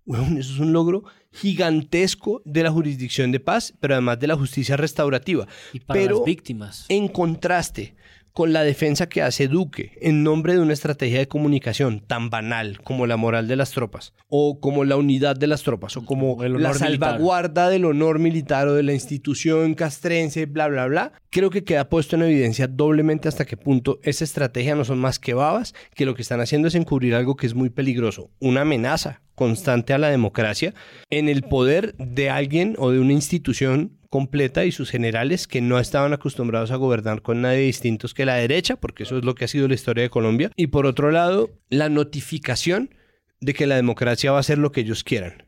[0.06, 4.36] bueno, eso es un logro gigantesco de la jurisdicción de paz, pero además de la
[4.36, 5.48] justicia restaurativa.
[5.74, 6.86] Y para pero las víctimas.
[6.90, 7.96] En contraste,
[8.34, 12.82] con la defensa que hace Duque en nombre de una estrategia de comunicación tan banal
[12.84, 16.42] como la moral de las tropas, o como la unidad de las tropas, o como
[16.44, 16.76] la militar.
[16.76, 21.90] salvaguarda del honor militar o de la institución castrense, bla, bla, bla, creo que queda
[21.90, 26.06] puesto en evidencia doblemente hasta qué punto esa estrategia no son más que babas, que
[26.06, 29.98] lo que están haciendo es encubrir algo que es muy peligroso, una amenaza constante a
[29.98, 30.74] la democracia
[31.10, 35.80] en el poder de alguien o de una institución completa y sus generales que no
[35.80, 39.46] estaban acostumbrados a gobernar con nadie distintos que la derecha, porque eso es lo que
[39.46, 40.52] ha sido la historia de Colombia.
[40.56, 42.96] Y por otro lado, la notificación
[43.40, 45.48] de que la democracia va a hacer lo que ellos quieran,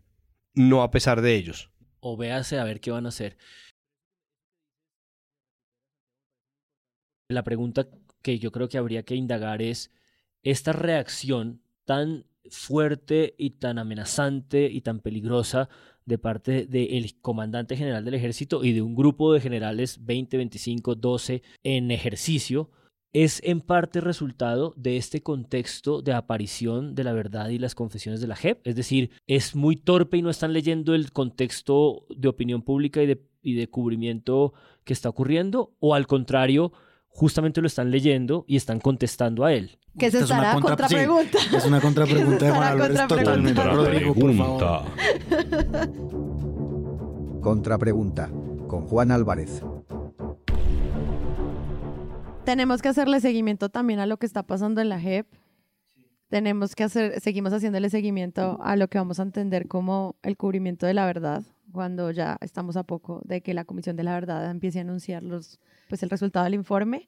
[0.53, 1.71] no a pesar de ellos.
[1.99, 3.37] O véase a ver qué van a hacer.
[7.31, 7.87] La pregunta
[8.21, 9.91] que yo creo que habría que indagar es
[10.43, 15.69] esta reacción tan fuerte y tan amenazante y tan peligrosa
[16.05, 20.95] de parte del comandante general del ejército y de un grupo de generales 20, 25,
[20.95, 22.69] 12 en ejercicio
[23.13, 28.21] es en parte resultado de este contexto de aparición de la verdad y las confesiones
[28.21, 28.65] de la JEP.
[28.65, 33.07] Es decir, es muy torpe y no están leyendo el contexto de opinión pública y
[33.07, 34.53] de, y de cubrimiento
[34.85, 36.71] que está ocurriendo, o al contrario,
[37.11, 39.77] justamente lo están leyendo y están contestando a él.
[39.99, 41.57] Que se Esta es una estará contra- sí, contrapregunta.
[41.57, 43.63] es una contrapregunta de estará Juan Álvarez totalmente.
[43.63, 44.83] Rodrigo, por favor.
[47.41, 48.29] Contrapregunta
[48.67, 49.61] con Juan Álvarez.
[52.45, 55.27] Tenemos que hacerle seguimiento también a lo que está pasando en la JEP.
[56.29, 60.85] Tenemos que hacer, seguimos haciéndole seguimiento a lo que vamos a entender como el cubrimiento
[60.85, 64.49] de la verdad, cuando ya estamos a poco de que la Comisión de la Verdad
[64.49, 65.59] empiece a anunciar los,
[65.89, 67.07] pues el resultado del informe.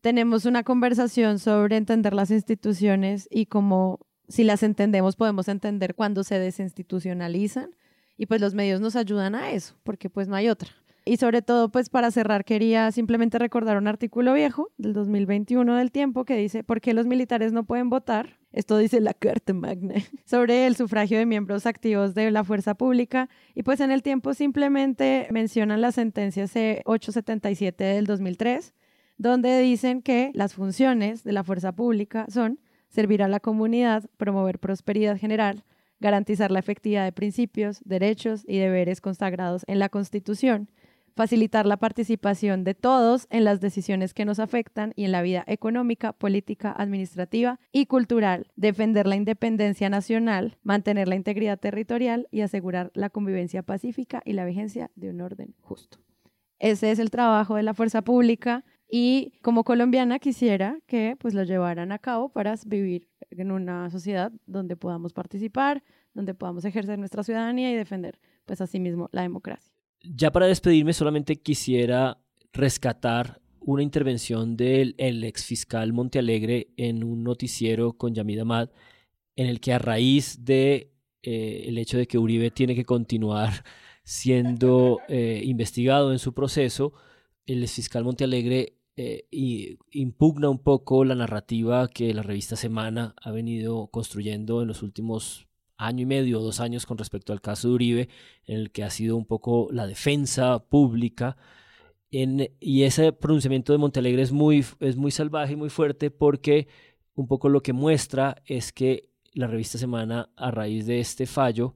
[0.00, 6.24] Tenemos una conversación sobre entender las instituciones y cómo, si las entendemos, podemos entender cuándo
[6.24, 7.70] se desinstitucionalizan.
[8.16, 10.70] Y pues los medios nos ayudan a eso, porque pues no hay otra.
[11.04, 15.90] Y sobre todo, pues para cerrar, quería simplemente recordar un artículo viejo del 2021 del
[15.90, 18.37] tiempo que dice, ¿por qué los militares no pueden votar?
[18.52, 19.94] Esto dice la Carta Magna
[20.24, 23.28] sobre el sufragio de miembros activos de la fuerza pública.
[23.54, 28.74] Y pues en el tiempo simplemente mencionan la sentencia C877 del 2003,
[29.18, 34.58] donde dicen que las funciones de la fuerza pública son servir a la comunidad, promover
[34.58, 35.64] prosperidad general,
[36.00, 40.70] garantizar la efectividad de principios, derechos y deberes consagrados en la Constitución,
[41.18, 45.42] facilitar la participación de todos en las decisiones que nos afectan y en la vida
[45.48, 52.92] económica, política, administrativa y cultural, defender la independencia nacional, mantener la integridad territorial y asegurar
[52.94, 55.98] la convivencia pacífica y la vigencia de un orden justo.
[56.60, 61.42] Ese es el trabajo de la fuerza pública y como colombiana quisiera que pues lo
[61.42, 65.82] llevaran a cabo para vivir en una sociedad donde podamos participar,
[66.14, 69.77] donde podamos ejercer nuestra ciudadanía y defender pues asimismo la democracia.
[70.02, 72.18] Ya para despedirme, solamente quisiera
[72.52, 78.70] rescatar una intervención del el ex fiscal Montealegre en un noticiero con Yamid Ahmad,
[79.36, 80.92] en el que a raíz de
[81.22, 83.64] eh, el hecho de que Uribe tiene que continuar
[84.04, 86.92] siendo eh, investigado en su proceso,
[87.46, 89.28] el fiscal Montealegre eh,
[89.90, 95.47] impugna un poco la narrativa que la revista Semana ha venido construyendo en los últimos
[95.78, 98.08] año y medio o dos años con respecto al caso de Uribe,
[98.46, 101.36] en el que ha sido un poco la defensa pública.
[102.10, 106.68] y ese pronunciamiento de Montalegre es muy, es muy salvaje y muy fuerte porque
[107.14, 111.74] un poco lo que muestra es que la revista Semana, a raíz de este fallo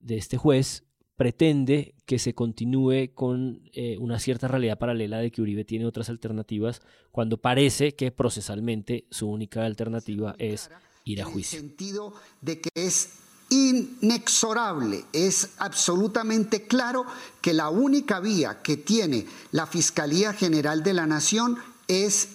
[0.00, 0.84] de este juez,
[1.16, 6.08] pretende que se continúe con eh, una cierta realidad paralela de que Uribe tiene otras
[6.08, 6.80] alternativas,
[7.10, 10.70] cuando parece que procesalmente su única alternativa es
[11.04, 11.58] ir a juicio.
[11.58, 13.21] En el sentido de que es
[13.52, 17.04] inexorable, es absolutamente claro
[17.42, 22.28] que la única vía que tiene la Fiscalía General de la Nación es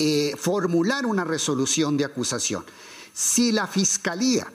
[0.00, 2.64] eh, formular una resolución de acusación.
[3.12, 4.52] Si la Fiscalía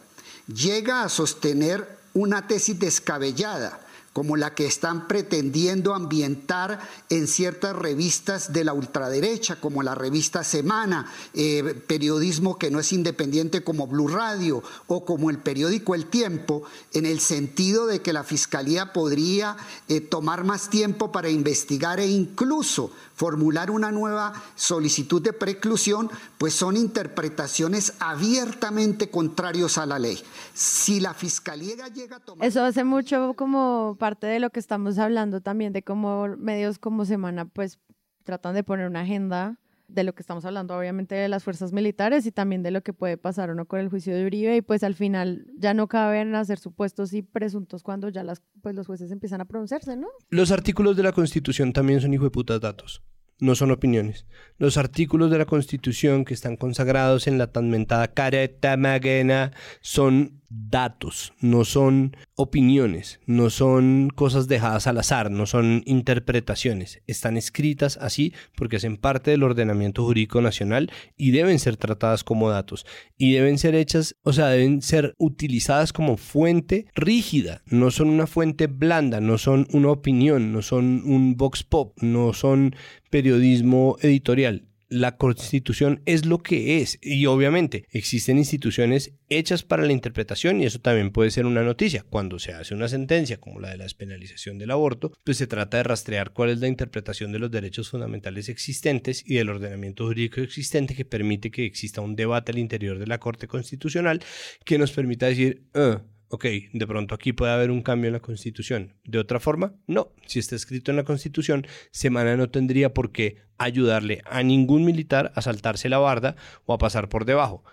[0.54, 3.80] llega a sostener una tesis descabellada,
[4.14, 6.80] como la que están pretendiendo ambientar
[7.10, 12.92] en ciertas revistas de la ultraderecha, como la revista Semana, eh, periodismo que no es
[12.92, 18.14] independiente como Blue Radio o como el periódico El Tiempo, en el sentido de que
[18.14, 19.58] la Fiscalía podría
[19.88, 26.54] eh, tomar más tiempo para investigar e incluso formular una nueva solicitud de preclusión, pues
[26.54, 30.18] son interpretaciones abiertamente contrarios a la ley.
[30.54, 32.48] Si la Fiscalía llega a tomar...
[32.48, 37.04] Eso hace mucho como parte de lo que estamos hablando también, de cómo medios como
[37.04, 37.78] Semana pues
[38.24, 39.58] tratan de poner una agenda
[39.90, 42.94] de lo que estamos hablando, obviamente, de las fuerzas militares y también de lo que
[42.94, 44.56] puede pasar o no con el juicio de Uribe.
[44.56, 48.76] Y pues al final ya no caben hacer supuestos y presuntos cuando ya las, pues,
[48.76, 50.08] los jueces empiezan a pronunciarse, ¿no?
[50.30, 53.04] Los artículos de la Constitución también son hijo de putas datos
[53.40, 54.26] no son opiniones.
[54.58, 60.42] Los artículos de la Constitución que están consagrados en la tan mentada careta magena son
[60.50, 67.02] datos, no son opiniones, no son cosas dejadas al azar, no son interpretaciones.
[67.06, 72.50] Están escritas así porque hacen parte del ordenamiento jurídico nacional y deben ser tratadas como
[72.50, 72.86] datos.
[73.18, 78.26] Y deben ser hechas, o sea, deben ser utilizadas como fuente rígida, no son una
[78.26, 82.74] fuente blanda, no son una opinión, no son un vox pop, no son
[83.10, 89.94] periodismo editorial la constitución es lo que es y obviamente existen instituciones hechas para la
[89.94, 92.04] interpretación y eso también puede ser una noticia.
[92.10, 95.78] Cuando se hace una sentencia como la de la despenalización del aborto, pues se trata
[95.78, 100.42] de rastrear cuál es la interpretación de los derechos fundamentales existentes y del ordenamiento jurídico
[100.42, 104.22] existente que permite que exista un debate al interior de la Corte Constitucional
[104.66, 108.20] que nos permita decir, ah, ok, de pronto aquí puede haber un cambio en la
[108.20, 108.94] Constitución.
[109.04, 110.14] De otra forma, no.
[110.26, 115.32] Si está escrito en la Constitución, Semana no tendría por qué ayudarle a ningún militar
[115.36, 117.64] a saltarse la barda o a pasar por debajo.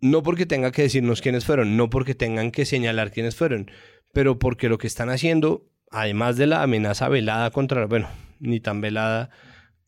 [0.00, 3.70] No porque tenga que decirnos quiénes fueron, no porque tengan que señalar quiénes fueron,
[4.12, 8.08] pero porque lo que están haciendo, además de la amenaza velada contra, bueno,
[8.40, 9.30] ni tan velada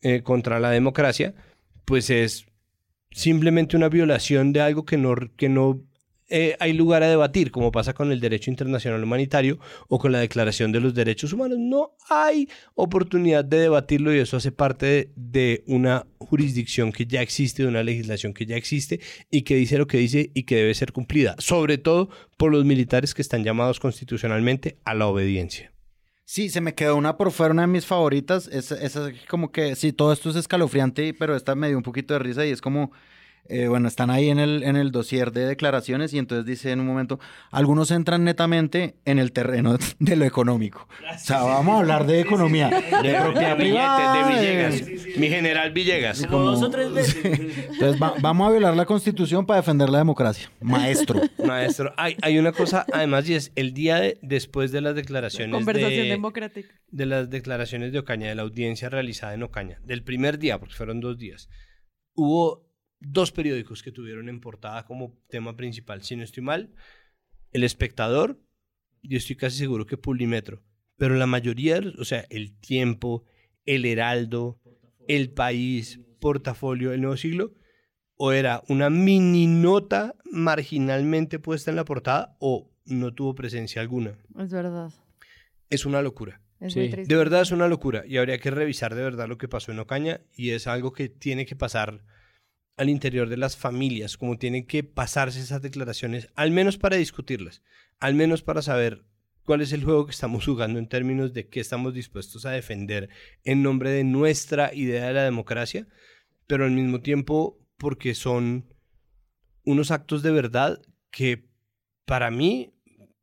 [0.01, 1.33] eh, contra la democracia,
[1.85, 2.45] pues es
[3.11, 5.81] simplemente una violación de algo que no, que no
[6.33, 9.59] eh, hay lugar a debatir, como pasa con el derecho internacional humanitario
[9.89, 11.57] o con la Declaración de los Derechos Humanos.
[11.59, 17.63] No hay oportunidad de debatirlo y eso hace parte de, una jurisdicción que ya existe,
[17.63, 20.73] de una legislación que ya existe y que dice lo que dice y que debe
[20.73, 25.73] ser cumplida, sobre todo por los militares que están llamados constitucionalmente a la obediencia.
[26.23, 28.47] Sí, se me quedó una por fuera, una de mis favoritas.
[28.47, 32.13] Es, es como que, sí, todo esto es escalofriante, pero esta me dio un poquito
[32.13, 32.93] de risa y es como
[33.45, 36.79] eh, bueno, están ahí en el, en el dossier de declaraciones y entonces dice en
[36.79, 37.19] un momento,
[37.51, 40.87] algunos entran netamente en el terreno de lo económico.
[41.13, 44.27] O sea, vamos a hablar de economía, de propiedad privada.
[44.27, 46.25] De Villegas, mi general Villegas.
[46.27, 47.25] Como dos o tres veces.
[47.25, 50.49] Entonces vamos a violar la constitución para defender la democracia.
[50.61, 51.19] Maestro.
[51.45, 51.93] Maestro.
[51.97, 56.09] Hay, hay una cosa, además, y es el día después de las declaraciones Conversación de,
[56.09, 56.73] democrática.
[56.87, 60.73] de las declaraciones de Ocaña, de la audiencia realizada en Ocaña, del primer día, porque
[60.73, 61.49] fueron dos días,
[62.13, 62.70] hubo
[63.01, 66.03] dos periódicos que tuvieron en portada como tema principal.
[66.03, 66.73] Si no estoy mal,
[67.51, 68.39] El Espectador,
[69.01, 70.63] yo estoy casi seguro que Publimetro.
[70.97, 73.25] Pero la mayoría, o sea, El Tiempo,
[73.65, 74.61] El Heraldo,
[75.07, 77.55] El País, Portafolio, El Nuevo Siglo,
[78.15, 84.13] o era una mini nota marginalmente puesta en la portada o no tuvo presencia alguna.
[84.37, 84.91] Es verdad.
[85.69, 86.39] Es una locura.
[86.59, 87.11] Es muy triste.
[87.11, 89.79] De verdad es una locura y habría que revisar de verdad lo que pasó en
[89.79, 92.03] Ocaña y es algo que tiene que pasar
[92.77, 97.61] al interior de las familias, como tienen que pasarse esas declaraciones, al menos para discutirlas,
[97.99, 99.03] al menos para saber
[99.43, 103.09] cuál es el juego que estamos jugando en términos de qué estamos dispuestos a defender
[103.43, 105.87] en nombre de nuestra idea de la democracia,
[106.47, 108.73] pero al mismo tiempo porque son
[109.63, 111.49] unos actos de verdad que
[112.05, 112.73] para mí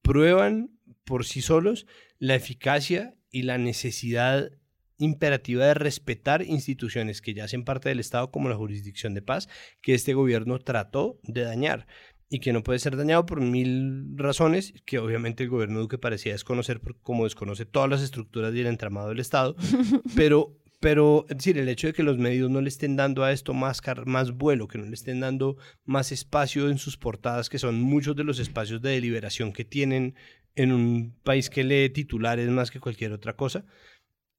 [0.03, 0.71] prueban
[1.05, 1.87] por sí solos
[2.19, 4.51] la eficacia y la necesidad
[4.99, 9.49] imperativa de respetar instituciones que ya hacen parte del Estado como la jurisdicción de paz
[9.81, 11.87] que este gobierno trató de dañar
[12.31, 16.33] y que no puede ser dañado por mil razones que obviamente el gobierno Duque parecía
[16.33, 19.57] desconocer como desconoce todas las estructuras y el entramado del Estado,
[20.15, 23.33] pero pero es decir, el hecho de que los medios no le estén dando a
[23.33, 27.59] esto más, más vuelo, que no le estén dando más espacio en sus portadas, que
[27.59, 30.15] son muchos de los espacios de deliberación que tienen
[30.55, 33.65] en un país que lee titulares más que cualquier otra cosa,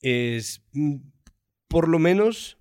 [0.01, 0.97] es mm,
[1.67, 2.57] por lo menos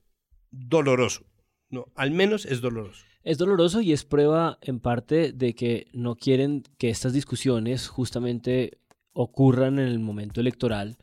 [0.50, 1.24] doloroso.
[1.70, 3.04] No, al menos es doloroso.
[3.22, 8.78] Es doloroso y es prueba en parte de que no quieren que estas discusiones justamente
[9.12, 10.96] ocurran en el momento electoral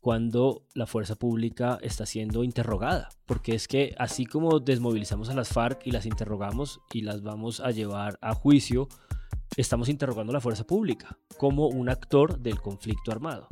[0.00, 3.08] cuando la fuerza pública está siendo interrogada.
[3.26, 7.60] Porque es que así como desmovilizamos a las FARC y las interrogamos y las vamos
[7.60, 8.88] a llevar a juicio,
[9.56, 13.48] estamos interrogando a la fuerza pública como un actor del conflicto armado.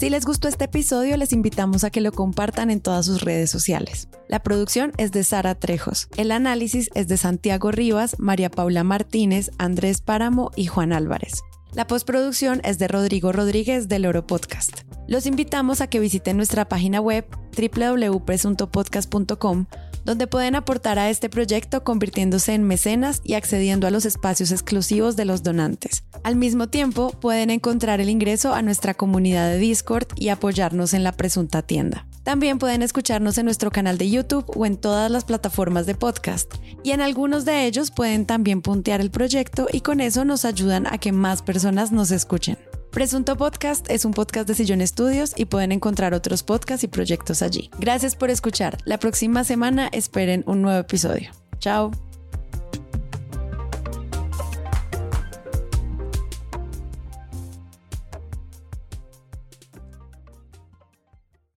[0.00, 3.50] Si les gustó este episodio, les invitamos a que lo compartan en todas sus redes
[3.50, 4.08] sociales.
[4.28, 6.08] La producción es de Sara Trejos.
[6.16, 11.42] El análisis es de Santiago Rivas, María Paula Martínez, Andrés Páramo y Juan Álvarez.
[11.74, 14.84] La postproducción es de Rodrigo Rodríguez del Oro Podcast.
[15.06, 19.66] Los invitamos a que visiten nuestra página web www.presuntopodcast.com
[20.10, 25.14] donde pueden aportar a este proyecto convirtiéndose en mecenas y accediendo a los espacios exclusivos
[25.14, 26.02] de los donantes.
[26.24, 31.04] Al mismo tiempo, pueden encontrar el ingreso a nuestra comunidad de Discord y apoyarnos en
[31.04, 32.06] la presunta tienda.
[32.24, 36.54] También pueden escucharnos en nuestro canal de YouTube o en todas las plataformas de podcast.
[36.82, 40.88] Y en algunos de ellos pueden también puntear el proyecto y con eso nos ayudan
[40.88, 42.58] a que más personas nos escuchen.
[42.90, 47.40] Presunto Podcast es un podcast de Sillón Estudios y pueden encontrar otros podcasts y proyectos
[47.40, 47.70] allí.
[47.78, 48.78] Gracias por escuchar.
[48.84, 51.30] La próxima semana esperen un nuevo episodio.
[51.60, 51.92] Chao.